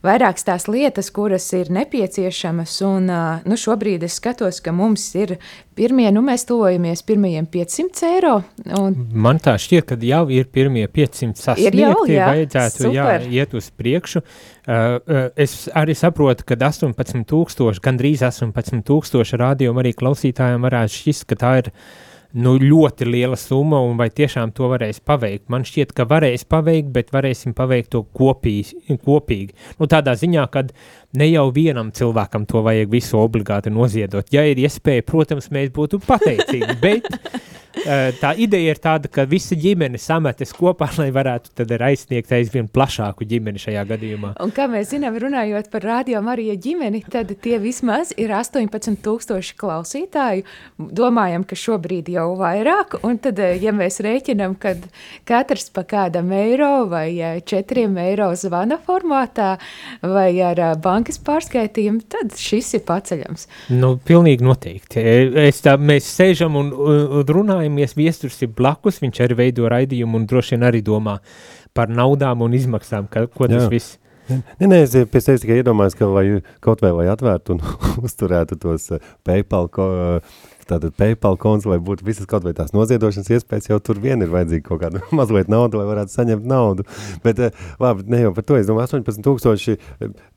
[0.01, 3.11] Vairākas tās lietas, kuras ir nepieciešamas, un
[3.45, 5.35] nu, šobrīd es skatos, ka mums ir
[5.77, 8.39] pirmie, nu mēs tuvojamies pirmajiem 500 eiro.
[8.79, 8.97] Un...
[9.13, 13.53] Man tā šķiet, ka jau ir pirmie 500 sasniegti, ir jau, jā, vajadzētu jā, iet
[13.61, 14.25] uz priekšu.
[14.25, 21.29] Uh, es arī saprotu, ka 18 tūkstoši, gandrīz 18 tūkstoši rādījumu arī klausītājiem varētu šķist,
[21.29, 21.85] ka tā ir uh,
[22.33, 25.49] nu, ļoti liela summa, un vai tiešām to varēs paveikt.
[25.53, 28.99] Man šķiet, ka varēs paveikt, bet varēsim paveikt to kopīgi.
[29.07, 29.57] kopīgi.
[29.81, 30.65] Nu, tādā ziņā, ka
[31.19, 34.31] ne jau vienam cilvēkam to vajag visu obligāti noziedot.
[34.35, 37.09] Ja ir iespēja, protams, mēs būtu pateicīgi, bet
[38.21, 43.27] tā ideja ir tāda, ka visa ģimene sametas kopā, lai varētu tad aizsniegt aizvien plašāku
[43.29, 44.33] ģimeni šajā gadījumā.
[44.43, 49.57] Un kā mēs zinām, runājot par radio Marija ģimeni, tad tie vismaz ir 18 tūkstoši
[49.61, 50.47] klausītāju.
[50.79, 54.87] Domājam, ka šobrīd jau vairāk, un tad, eh, ja mēs rēķinam, kad
[55.29, 59.57] katrs pa kādam eiro vai eh, četriem eiro zvana formātā
[60.03, 63.47] vai ar bankas pārskaitījumu, tad šis ir paceļams.
[63.77, 65.03] Nu, pilnīgi noteikti.
[65.47, 70.19] Es tā, mēs sēžam un, un runājam runājamies, viesturs ir blakus, viņš arī veido raidījumu
[70.19, 71.21] un droši vien arī domā
[71.75, 73.71] par naudām un izmaksām, ka, ko tas Jā.
[73.71, 73.99] viss.
[74.31, 77.61] Nē, nē, es pēc tevis tikai iedomājos, ka vai kaut vai lai atvērtu un
[78.07, 82.71] uzturētu tos uh, PayPal, ko, uh, tātad PayPal konts, lai būtu visas kaut vai tās
[82.71, 86.87] noziedošanas iespējas, jau tur vien ir vajadzīga kaut kāda mazliet nauda, lai varētu saņemt naudu.
[87.25, 89.79] Bet, uh, labi, ne jau par to, es domāju, 18 tūkstoši,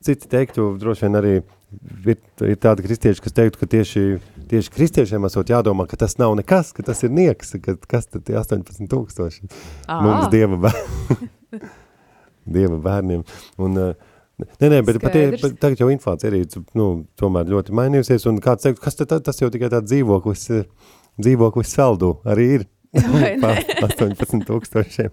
[0.02, 1.36] citi teiktu, droši vien arī
[2.06, 4.04] ir, ir tādi kristieši, kas teiktu, ka tieši
[4.50, 8.28] tieši kristiešiem esot jādomā, ka tas nav nekas, ka tas ir nieks, ka kas tad
[8.30, 9.48] ir 18 tūkstoši
[9.88, 11.62] mums dieva, bēr...
[12.56, 13.24] dieva bērniem.
[13.62, 13.86] Un,
[14.34, 16.40] Nē, nē, bet pat, pat tagad jau inflācija arī
[16.74, 20.48] nu, tomēr ļoti mainījusies, un kāds teikt, kas tad, tas jau tikai tāds dzīvoklis,
[21.22, 22.64] dzīvoklis saldu arī ir.
[22.94, 25.10] 18 tūkstošiem.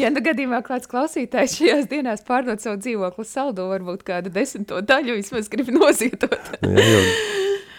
[0.00, 5.20] ja nu gadījumā kāds klausītājs šajās dienās pārdod savu dzīvokli saldu, varbūt kādu desmito daļu
[5.20, 6.54] vismaz grib nozietot.
[6.62, 7.06] jā, jau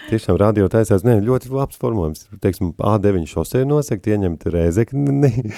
[0.06, 2.28] Tiešām radio taisās, ne, ļoti labs formulējums.
[2.43, 5.56] Teiksim, A9 šosei nosegt, ieņemt Rēzekni,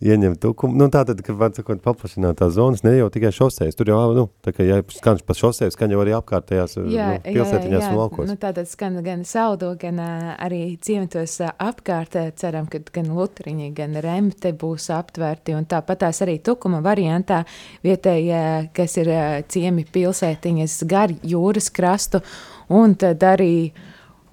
[0.00, 0.76] ieņemt tukumu.
[0.80, 3.76] Nu, tātad, kad var sakot paplašināt tās zonas, ne jau tikai šoseis.
[3.76, 7.34] Tur jau, nu, tā kā, ja skan pa šoseis, skan jau arī apkārtējās jā, nu,
[7.36, 8.30] pilsētiņās un laukos.
[8.30, 12.16] Nu, tātad skan gan saudo, gan arī ciematos apkārt.
[12.40, 15.54] Ceram, ka gan Lutriņi, gan Remte būs aptverti.
[15.58, 17.42] Un tāpat tās arī tukuma variantā
[17.84, 18.42] vietējie,
[18.76, 19.12] kas ir
[19.52, 22.24] ciemi pilsētiņas gar jūras krastu.
[22.70, 23.88] Un tad arī uh,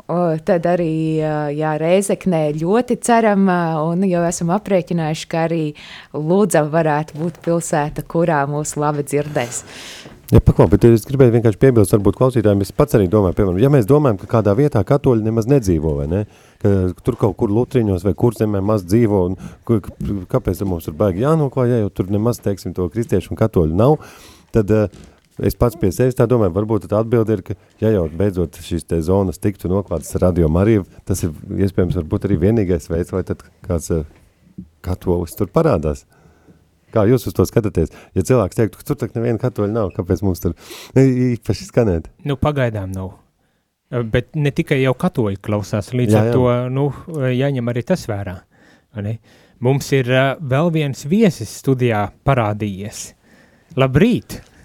[0.08, 3.48] tad arī jā, Reizeknē ļoti ceram,
[3.88, 5.64] un jau esam aprēķinājuši, ka arī
[6.16, 9.64] Lūdza varētu būt pilsēta, kurā mūs labi dzirdēs.
[10.28, 13.70] Ja, paklau, bet es gribēju vienkārši piebilst, varbūt klausītājiem, es pats arī domāju, piemēram, ja
[13.72, 16.24] mēs domājam, ka kādā vietā katoļi nemaz nedzīvo, vai ne,
[16.60, 16.72] ka
[17.08, 19.38] tur kaut kur lutriņos vai kur zemē maz dzīvo, un
[20.28, 23.96] kāpēc mums tur baigi jānoklāj, ja jau tur nemaz, teiksim, to kristiešu un katoļu nav,
[24.52, 25.00] tad uh,
[25.40, 28.88] es pats pie sevis tā domāju, varbūt tā atbildi ir, ka ja jau beidzot šīs
[28.90, 31.34] te zonas tiktu noklātas radio Mariju, tas ir
[31.68, 34.06] iespējams varbūt arī vienīgais veids, vai tad kāds uh,
[34.86, 36.06] katolis tur parādās.
[36.94, 37.92] Kā jūs uz to skatāties?
[38.16, 40.56] Ja cilvēks teiktu, ka tur tak neviena katoļa nav, kāpēc mums tur
[40.98, 42.08] īpaši skanēt?
[42.26, 43.14] Nu, pagaidām nav.
[44.12, 46.34] Bet ne tikai jau katoļi klausās, līdz Jā, ar jā.
[46.36, 46.88] to nu,
[47.32, 48.40] jāņem arī tas vērā.
[49.04, 49.18] ne?
[49.64, 53.14] Mums ir uh, vēl viens viesis studijā parādījies.
[53.76, 54.38] Labrīt!
[54.38, 54.57] Labrīt,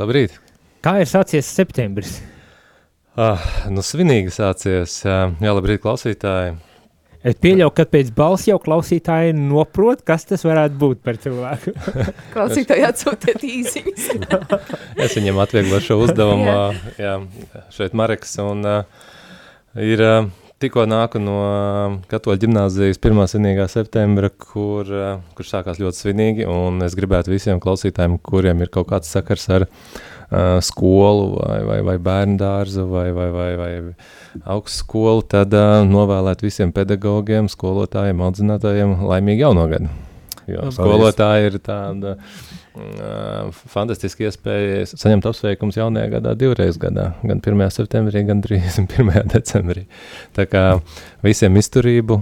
[0.00, 0.36] labrīt.
[0.84, 2.18] Kā ir sācies septembris?
[3.16, 3.40] Ah,
[3.72, 5.00] nu, svinīgi sācies.
[5.06, 6.58] Jā, jā, labrīt, klausītāji.
[7.26, 11.72] Es pieļauju, ka pēc balss jau klausītāji noprot, kas tas varētu būt par cilvēku.
[12.34, 14.10] Klausītāji atsūtiet īsiņas.
[15.06, 16.52] Es viņam atvieglošu šo uzdevumu.
[17.00, 17.16] jā,
[17.74, 19.08] šeit Mareks un uh,
[19.80, 20.28] ir uh,
[20.62, 23.22] tikko nāku no uh, Katoļu ģimnāzijas 1.
[23.32, 28.72] svinīgā septembra, kur, uh, kur sākās ļoti svinīgi, un es gribētu visiem klausītājiem, kuriem ir
[28.72, 33.70] kaut kāds sakars ar uh, skolu vai, vai, vai bērnu dārzu vai, vai, vai, vai
[34.56, 39.92] augstskolu, tad uh, novēlēt visiem pedagogiem, skolotājiem, audzinātājiem laimīgu jauno gadu.
[40.46, 42.14] Jo skolotāji ir tāda
[43.72, 47.64] fantastiska iespēja saņemt apsveikums jaunajā gadā divreiz gadā, gan 1.
[47.72, 49.22] septembrī, gan 31.
[49.34, 49.86] decembrī.
[50.36, 50.66] Tā kā
[51.24, 52.20] visiem izturību,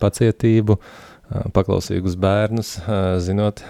[0.00, 0.78] pacietību,
[1.56, 2.74] paklausīgus bērnus,
[3.24, 3.62] zinot,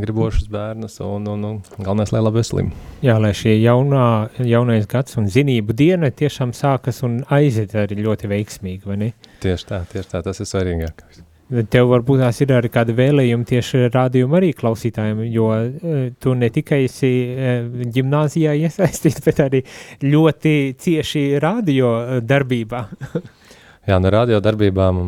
[0.00, 2.72] gribošus bērnus un, un, un galvenais, lai labi veselību.
[3.04, 4.06] Jā, lai šie jaunā,
[4.48, 9.12] jaunais gads un zinību diena tiešām sākas un aiziet arī ļoti veiksmīgi, vai ne?
[9.44, 11.22] Tieši tā, tieši tā, tas ir svarīgākais.
[11.52, 16.48] Tev varbūt tās ir arī kāda vēlējuma tieši rādījuma arī klausītājiem, jo uh, tu ne
[16.52, 19.60] tikai esi uh, ģimnāzijā iesaistīts, bet arī
[20.06, 22.86] ļoti cieši radio uh, darbībā.
[23.82, 24.98] Jā, no radio darbībām,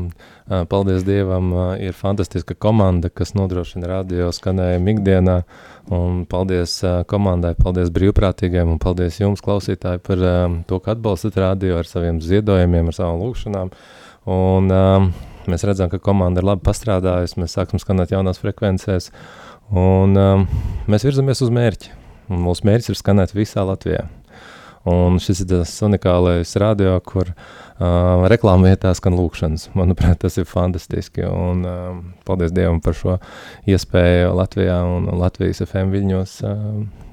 [0.50, 5.36] ā, paldies Dievam, ir fantastiska komanda, kas nodrošina radio skanējumu ikdienā.
[5.94, 10.24] Un paldies komandai, paldies brīvprātīgiem un paldies jums, klausītāji, par
[10.66, 13.70] to, ka atbalstat radio ar saviem ziedojumiem, ar savām lūkšanām.
[14.34, 14.82] Un, ā,
[15.52, 19.10] mēs redzam, ka komanda ir labi pastrādājusi, mēs sākam skanēt jaunās frekvencēs,
[19.74, 20.28] un ā,
[20.90, 21.94] mēs virzamies uz mērķi.
[22.32, 24.06] Un mūsu mērķis ir skanēt visā Latvijā.
[24.84, 29.70] Un šis ir tas unikālais radio, kur uh, reklāmā vietā skan lūkšanas.
[29.78, 31.24] Manuprāt, tas ir fantastiski.
[31.24, 31.94] Un, uh,
[32.28, 33.16] paldies Dievam par šo
[33.70, 36.66] iespēju Latvijā un Latvijas FM viļņos uh,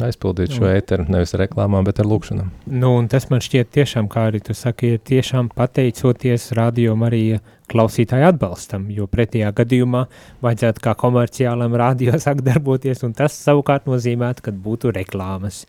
[0.04, 2.52] aizpildīt šo ēteru nevis ar reklāmām, bet ar lūkšanām.
[2.68, 7.40] Nu, un tas man šķiet tiešām, kā arī tu saki, ir tiešām pateicoties radio Marija
[7.72, 10.04] klausītāju atbalstam, jo pretējā gadījumā
[10.44, 15.64] vajadzētu kā komerciālam radio sāk darboties, un tas savukārt nozīmētu, ka būtu reklāmas.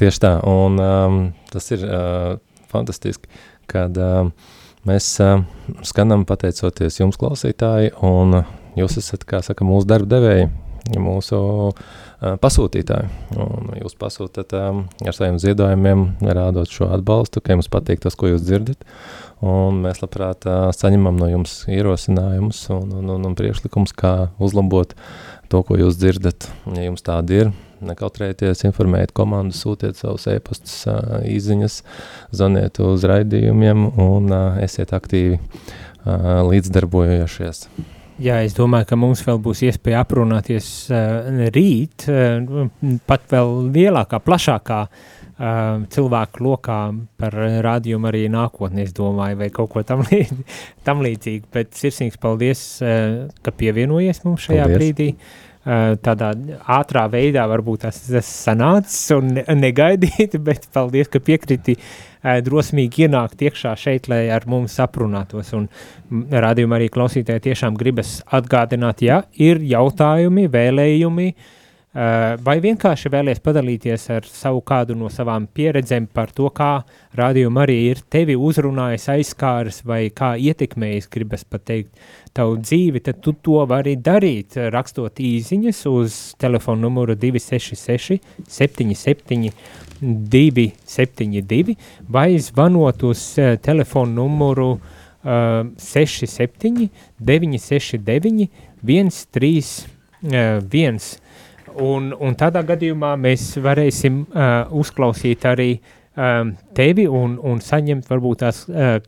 [0.00, 1.16] Tieši tā, un um,
[1.52, 2.38] tas ir uh,
[2.72, 3.28] fantastiski,
[3.68, 4.30] kad um,
[4.88, 5.42] mēs uh,
[5.84, 10.48] skanam pateicoties jums, klausītāji, un uh, jūs esat, kā saka, mūsu darba devēji,
[10.96, 13.12] mūsu uh, pasūtītāji.
[13.44, 18.32] Un jūs pasūtat um, ar saviem ziedojumiem, rādot šo atbalstu, ka jums patīk tas, ko
[18.32, 18.88] jūs dzirdat,
[19.44, 24.96] un mēs labprāt uh, saņemam no jums ierosinājumus un, un, un, un priekšlikums, kā uzlabot
[25.52, 26.48] to, ko jūs dzirdat.
[26.72, 31.80] Ja jums tādi ir, nekautrējieties, informējiet komandu, sūtiet savus e-pastus, ā, īziņas,
[32.34, 35.40] zvaniet uz raidījumiem un esiet aktīvi
[36.04, 37.66] līdzdarbojošies.
[38.20, 42.66] Jā, es domāju, ka mums vēl būs iespēja aprunāties uh, rīt, uh,
[43.08, 46.78] pat vēl lielākā, plašākā uh, cilvēku lokā
[47.20, 50.42] par rādījumu arī nākotnē, es domāju, vai kaut ko tam, līdz,
[50.84, 51.48] tam līdzīgu.
[51.56, 54.76] Bet sirsnīgs paldies, uh, ka pievienojies mums šajā Paldies.
[54.76, 55.14] brīdī.
[55.14, 56.30] Uh, tādā
[56.78, 63.06] ātrā veidā varbūt tas, tas sanācis un ne- negaidīti, bet paldies, ka piekriti uh, drosmīgi
[63.06, 65.52] ienākt iekšā šeit, lai ar mums aprunātos.
[65.56, 65.68] Un
[66.10, 71.56] Radījumā arī klausītāji tiešām gribas atgādināt, ja ir jautājumi, vēlējumi, uh,
[71.92, 76.84] vai vienkārši vēlies padalīties ar savu kādu no savām pieredzēm par to, kā
[77.18, 81.90] rādījuma arī ir tevi uzrunājis, aizskāris vai kā ietekmējis, gribas pateikt,
[82.32, 89.50] tavu dzīvi, tad tu to vari darīt, rakstot īziņas uz telefonu numuru 266 77
[90.00, 91.76] 272
[92.08, 94.80] vai zvanot uz uh, telefonu numuru uh,
[95.76, 98.48] 67 969
[98.82, 101.20] 131.
[101.80, 108.42] Un, un tādā gadījumā mēs varēsim uh, uzklausīt arī um, tevi un, un saņemt varbūt
[108.42, 108.98] tās uh,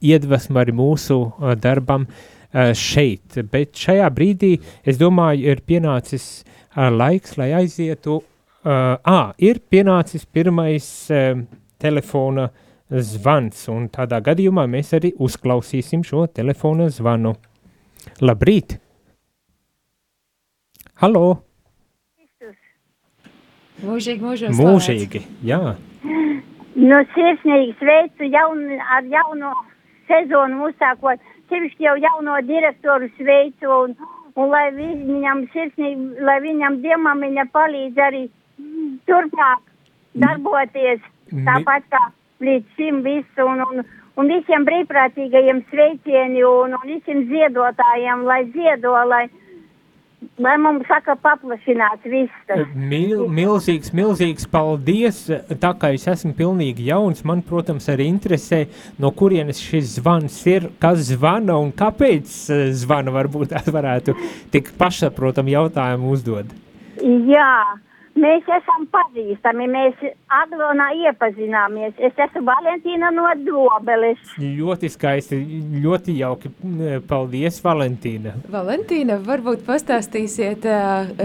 [0.00, 3.36] iedvesmu arī mūsu uh, darbam uh, šeit.
[3.52, 4.54] Bet šajā brīdī,
[4.88, 11.42] es domāju, ir pienācis uh, laiks, lai aizietu uh, à, ir pienācis pirmais uh,
[11.76, 12.48] telefona
[12.88, 17.36] zvans, un tādā gadījumā mēs arī uzklausīsim šo telefona zvanu.
[18.24, 18.78] Labrīt!
[21.02, 21.53] Halo!
[23.82, 24.54] Mūžīgi, mūžīgi.
[24.60, 25.60] Mūžīgi, jā.
[26.74, 28.64] Nu, sirsnīgi sveicu jaun,
[28.96, 29.52] ar jauno
[30.10, 31.22] sezonu uzsākot.
[31.50, 33.94] Sevišķi jau jauno direktoru sveicu un,
[34.38, 38.24] un lai viņam sirsnīgi, lai viņam diemamiņa palīdz arī
[39.08, 39.62] turpmāk
[40.22, 41.02] darboties
[41.44, 42.02] tāpat kā
[42.44, 43.84] līdz šim visu un, un,
[44.20, 49.26] un visiem brīvprātīgajiem sveicieni un, un visiem ziedotājiem, lai ziedo, lai
[50.42, 52.38] Lai mums saka, paplašināts viss.
[52.48, 52.64] Tas.
[52.74, 55.20] Mil, milzīgs, milzīgs paldies.
[55.62, 58.64] Tā kā es esmu pilnīgi jauns, man, protams, arī interesē,
[58.98, 63.14] no kurienes šis zvans ir, kas zvana un kāpēc eh, zvana.
[63.14, 64.16] Varbūt varētu
[64.50, 66.50] tik pašsaprotam jautājumu uzdot.
[67.30, 67.54] Jā,
[68.14, 71.96] Mēs esam pazīstami, mēs Aglonā iepazināmies.
[71.98, 74.20] Es esmu Valentīna no Dobeles.
[74.38, 75.38] Ļoti skaisti,
[75.82, 76.52] ļoti jauki.
[77.10, 78.36] Paldies, Valentīna.
[78.52, 80.66] Valentīna, varbūt pastāstīsiet,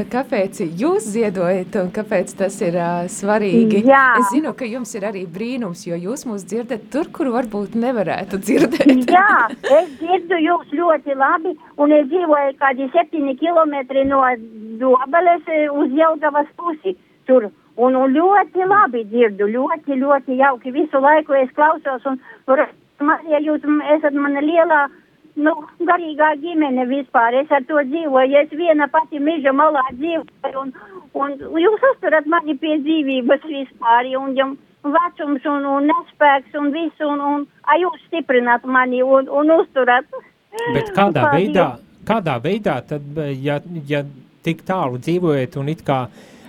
[0.09, 2.79] kāpēc jūs ziedojat un kāpēc tas ir
[3.13, 3.83] svarīgi.
[3.85, 4.05] Jā.
[4.19, 8.41] Es zinu, ka jums ir arī brīnums, jo jūs mūs dzirdat tur, kur varbūt nevarētu
[8.41, 9.05] dzirdēt.
[9.13, 9.45] Jā,
[9.77, 14.25] es dzirdu jūs ļoti labi un es dzīvoju kādi septiņi kilometri no
[14.79, 15.43] Dobeles
[15.75, 17.49] uz Jelgavas pusi pusi tur.
[17.79, 20.71] Un, un ļoti labi dzirdu, ļoti, ļoti jauki.
[20.71, 22.19] Visu laiku es klausos, un,
[23.29, 23.63] ja jūs
[23.95, 24.87] esat mana lielā,
[25.39, 30.73] nu, garīgā ģimene vispār, es ar to dzīvoju, es viena pati meža malā dzīvoju, un,
[31.15, 37.07] un jūs uzturat mani pie dzīvības vispār, un jums vecums un, un nespēks un visu,
[37.07, 40.07] un, un a, jūs stiprināt mani un, un uzturat.
[40.75, 41.69] Bet kādā veidā,
[42.07, 43.07] kādā veidā tad,
[43.39, 44.03] ja, ja
[44.43, 46.03] tik tālu dzīvojat un it kā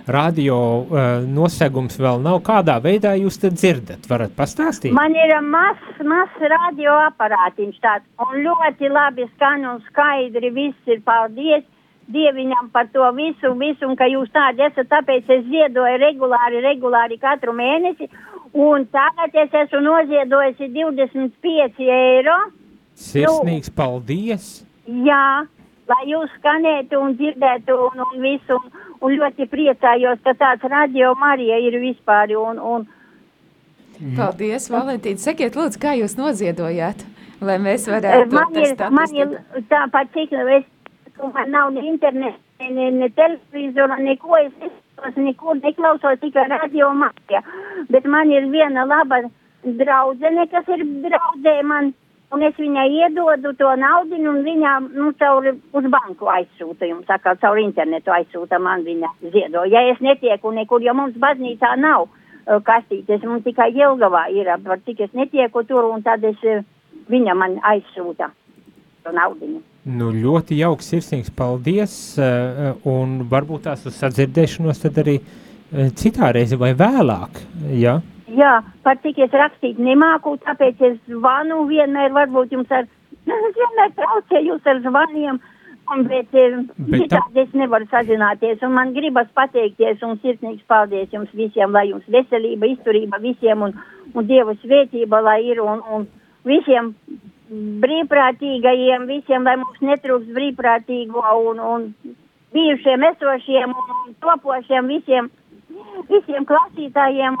[0.07, 2.39] radio uh, nosegums vēl nav.
[2.45, 4.07] Kādā veidā jūs to dzirdat?
[4.09, 4.93] Varat pastāstīt?
[4.95, 11.67] Man ir mazs maz radioaparātiņš tāds, un ļoti labi skan un skaidri viss ir paldies.
[12.11, 17.15] Dieviņam par to visu, visu, un ka jūs tādi esat, tāpēc es ziedoju regulāri, regulāri
[17.21, 18.09] katru mēnesi,
[18.57, 22.35] un tagad es esmu noziedojusi 25 eiro.
[22.99, 24.49] Sirsnīgs nu, paldies!
[24.91, 25.45] Jā,
[25.87, 31.13] lai jūs skanētu un dzirdētu un, un visu, un, un ļoti priecājos, ka tāds radio
[31.19, 32.35] Marija ir vispār.
[32.37, 32.85] Un, un...
[34.17, 35.21] Paldies, Valentīna.
[35.21, 37.03] Sakiet, lūdzu, kā jūs noziedojāt,
[37.41, 39.35] lai mēs varētu man ir, man ir
[39.69, 40.65] tāpat, cik es,
[41.21, 47.43] man nav ne interneta, ne, ne televizora, neko es nesos, nekur neklausos, tikai radio Marija.
[47.93, 49.23] Bet man ir viena laba
[49.63, 51.93] draudzene, kas ir draudzē man
[52.31, 57.35] un es viņai iedodu to naudu, un viņa nu, caur uz banku aizsūta, jums saka,
[57.41, 59.65] caur internetu aizsūta man viņa ziedo.
[59.69, 64.79] Ja es netieku nekur, jo mums baznīcā nav uh, kastītes, mums tikai Jelgavā ir, par
[64.85, 66.63] cik es netieku tur, un tad es, uh,
[67.11, 68.31] viņa man aizsūta
[69.03, 69.61] to naudiņu.
[69.91, 75.39] Nu, ļoti jauks, sirsnīgs paldies, uh, un varbūt tās uz sadzirdēšanos tad arī uh,
[75.71, 77.39] citā reize vai vēlāk,
[77.79, 77.99] ja?
[78.31, 82.85] Jā, par cik es rakstīt nemāku, tāpēc es zvanu vienmēr, varbūt jums ar,
[83.37, 85.39] es vienmēr traucēju jūs ar zvaniem,
[85.91, 91.11] un, bet, eh, bet citādi es nevaru sazināties, un man gribas pateikties, un sirsnīgs paldies
[91.11, 93.75] jums visiem, lai jums veselība, izturība visiem, un,
[94.13, 96.07] un Dieva svētība, lai ir, un, un
[96.47, 96.93] visiem
[97.83, 102.15] brīvprātīgajiem, visiem, lai mums netrūks brīvprātīgo, un, un
[102.55, 105.27] bijušiem, esošiem, un topošiem visiem
[106.11, 107.37] visiem klausītājiem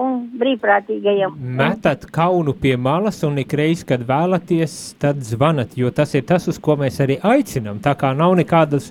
[0.00, 1.34] un, brīvprātīgajiem.
[1.58, 6.60] Metat kaunu pie malas un ikreiz, kad vēlaties, tad zvanat, jo tas ir tas, uz
[6.62, 7.80] ko mēs arī aicinam.
[7.82, 8.88] Tā kā nav nekādas,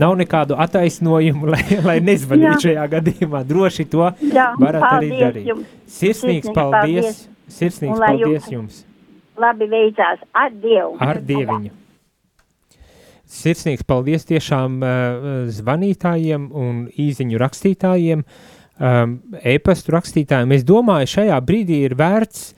[0.00, 3.44] nav nekādu attaisnojumu, lai, lai nezvanītu šajā gadījumā.
[3.48, 5.50] Droši to Jā, varat arī darīt.
[5.52, 5.72] Jums.
[5.96, 7.24] Sirsnīgs paldies, paldies.
[7.60, 8.84] sirsnīgs paldies jums.
[9.36, 10.96] Labi veicās, ar Dievu.
[11.04, 11.85] Ar Dieviņu.
[13.26, 20.54] Sirsnīgs paldies tiešām uh, zvanītājiem un īziņu rakstītājiem, um, e-pastu rakstītājiem.
[20.54, 22.52] Es domāju, šajā brīdī ir vērts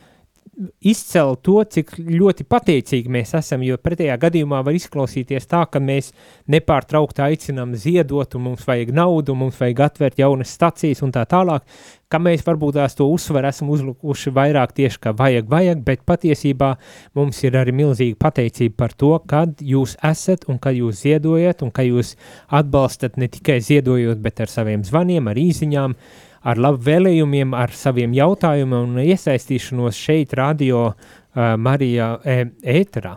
[0.83, 6.11] izcelt to, cik ļoti pateicīgi mēs esam, jo pretējā gadījumā var izklausīties tā, ka mēs
[6.51, 11.67] nepārtraukti aicinām ziedot, un mums vajag naudu, mums vajag atvērt jaunas stacijas un tā tālāk,
[12.11, 16.75] ka mēs varbūt tās to uzsveru esam uzlikuši vairāk tieši, ka vajag, vajag, bet patiesībā
[17.19, 21.75] mums ir arī milzīga pateicība par to, kad jūs esat un kad jūs ziedojat, un
[21.75, 22.17] ka jūs
[22.49, 28.15] atbalstat ne tikai ziedojot, bet ar saviem zvaniem, ar īziņām, uh, ar labvēlējumiem, ar saviem
[28.17, 32.41] jautājumiem un iesaistīšanos šeit, radio uh, Marijā e
[32.79, 33.17] ēterā.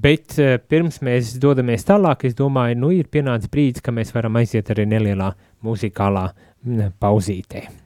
[0.00, 4.40] Bet uh, pirms mēs dodamies tālāk, es domāju, nu ir pienācis brīdis, ka mēs varam
[4.40, 5.32] aiziet arī nelielā
[5.66, 6.30] muzikālā
[7.00, 7.79] pauzītē.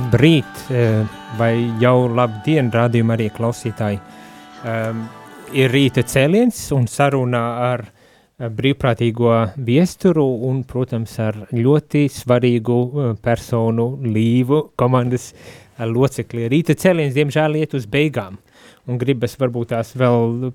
[0.00, 1.04] Labrīt, eh,
[1.36, 4.00] vai jau labdien, rādījumā arī klausītāji.
[4.64, 5.08] Um,
[5.52, 13.10] ir rīta cēliens un saruna ar eh, brīvprātīgo viesturu un, protams, ar ļoti svarīgu eh,
[13.22, 15.32] personu līvu komandas
[15.80, 16.48] locekli.
[16.48, 18.38] Rīta cēliens, diemžēl, iet uz beigām
[18.88, 20.50] un gribas varbūt tās vēl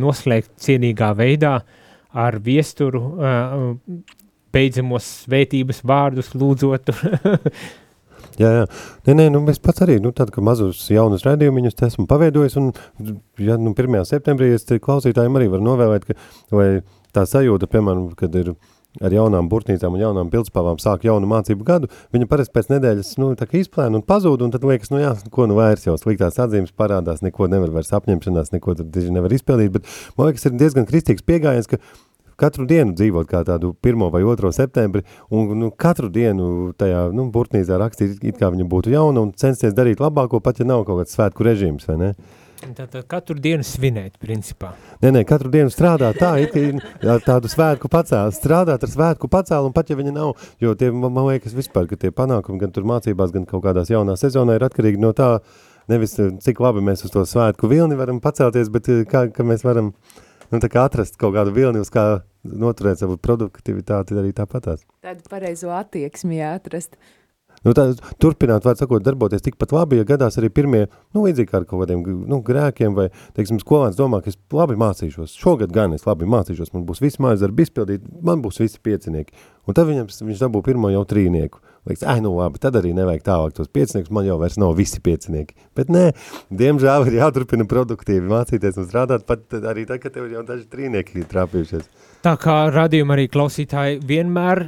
[0.00, 1.58] noslēgt cienīgā veidā
[2.14, 3.00] ar viesturu
[4.54, 6.92] beidzamos svētības vārdus lūdzot.
[8.40, 8.66] jā, jā.
[9.08, 12.70] Nē, nē, nu es pats arī, nu tad, ka mazus jaunus raidījumiņus esmu paveidojis, un,
[13.40, 14.00] ja, nu, 1.
[14.10, 16.18] septembrī es klausītājiem arī varu novēlēt, ka,
[16.54, 16.68] vai
[17.14, 18.54] tā sajūta, piemēram, kad ir
[19.02, 23.32] ar jaunām burtnīcām un jaunām pildspāvām sāk jaunu mācību gadu, viņa parasti pēc nedēļas, nu,
[23.38, 26.38] tā kā izplēna un pazūd, un tad liekas, nu jā, ko nu vairs jau sliktās
[26.42, 30.86] atzīmes parādās, neko nevar vairs apņemšanās, neko tad nevar izpildīt, bet man liekas, ir diezgan
[30.90, 31.80] kristīgs piegājiens, ka
[32.40, 34.06] katru dienu dzīvot kā tādu 1.
[34.12, 34.52] vai 2.
[34.54, 35.04] septembri,
[35.34, 39.76] un nu, katru dienu tajā nu, burtnīcā rakstīt, it kā viņa būtu jauna, un censties
[39.76, 42.14] darīt labāko, pat ja nav kaut kāds svētku režīms, vai ne?
[42.64, 44.70] Tātad katru dienu svinēt, principā.
[45.02, 49.68] Nē, nē, katru dienu strādāt tā, it kā tādu svētku pacēlu, strādāt ar svētku pacēlu,
[49.68, 50.32] un pat ja viņa nav,
[50.62, 54.24] jo tie, man liekas vispār, ka tie panākumi gan tur mācībās, gan kaut kādās jaunās
[54.24, 55.34] sezonā ir atkarīgi no tā,
[55.92, 59.92] nevis cik labi mēs uz to svētku vilni varam pacelties, bet kā, ka mēs varam
[59.92, 60.22] uh,
[60.54, 64.86] nu, atrast kaut kādu vilni, uz kā noturēt savu produktivitāti arī tāpatās.
[65.04, 66.98] Tādu pareizo attieksmi jāatrast.
[67.64, 67.86] Nu, tā,
[68.20, 70.82] turpināt, var sakot, darboties tikpat labi, ja gadās arī pirmie,
[71.16, 75.36] nu, līdzīgi ar kaut kādiem nu, grēkiem, vai, teiksim, skolāns domā, ka es labi mācīšos.
[75.40, 79.38] Šogad gan es labi mācīšos, man būs visi mājas darbi izpildīt, man būs visi piecinieki.
[79.64, 81.62] Un tad viņam, viņš dabū pirmo jau trīnieku.
[81.84, 85.02] Liekas, ai, nu labi, tad arī nevajag tālāk tos pieciniekus, man jau vairs nav visi
[85.04, 85.52] piecinieki.
[85.76, 86.06] Bet nē,
[86.48, 91.20] diemžēl ir jāturpina produktīvi mācīties un strādāt pat arī tad, kad tev jau daži trīnieki
[91.20, 91.90] ir trāpījušies.
[92.24, 94.62] Tā kā radījuma arī klausītāji vienmēr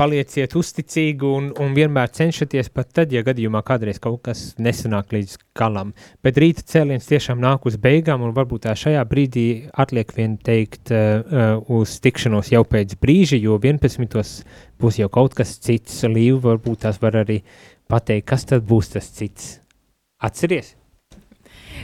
[0.00, 5.36] palieciet uzticīgi un, un vienmēr cenšaties pat tad, ja gadījumā kādreiz kaut kas nesanāk līdz
[5.58, 5.92] galam.
[6.24, 9.46] Bet rīta cēliens tiešām nāk uz beigām un varbūt tā šajā brīdī
[9.84, 14.40] atliek vien teikt uh, uz tikšanos jau pēc brīža, jo 11
[14.82, 16.02] būs jau kaut kas cits.
[16.10, 17.40] Līva varbūt tās var arī
[17.90, 19.58] pateikt, kas tad būs tas cits.
[20.22, 20.74] Atceries!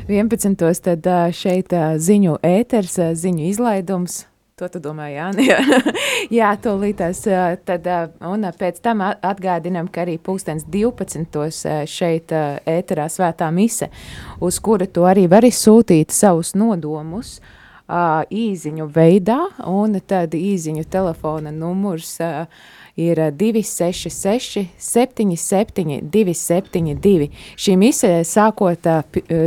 [0.08, 0.56] 11.
[0.84, 4.24] tad šeit ziņu ēters, ziņu izlaidums.
[4.58, 5.44] To tu domā, Jāni?
[6.38, 7.20] Jā, to līdās.
[7.68, 7.84] Tad,
[8.26, 11.86] un pēc tam atgādinam, ka arī pulkstens 12.
[11.86, 13.86] šeit ēterā svētā mise,
[14.42, 17.36] uz kura tu arī vari sūtīt savus nodomus.
[17.88, 19.38] Īziņu veidā,
[19.70, 22.42] un tad īziņu telefona numurs uh,
[22.98, 27.28] ir 266, 77, 272.
[27.56, 28.88] Šī misija sākot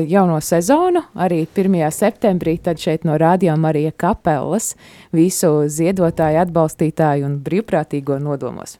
[0.07, 1.79] jauno sezonu, arī 1.
[1.91, 4.75] septembrī, tad šeit no Rādio Marija Kapelas
[5.11, 8.77] visu ziedotāju, atbalstītāju un brīvprātīgo nodomos.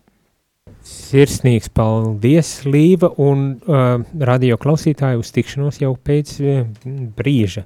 [0.87, 6.61] Sirsnīgs paldies, Līva, un uh, radio klausītāju uz tikšanos jau pēc uh,
[7.17, 7.65] brīža.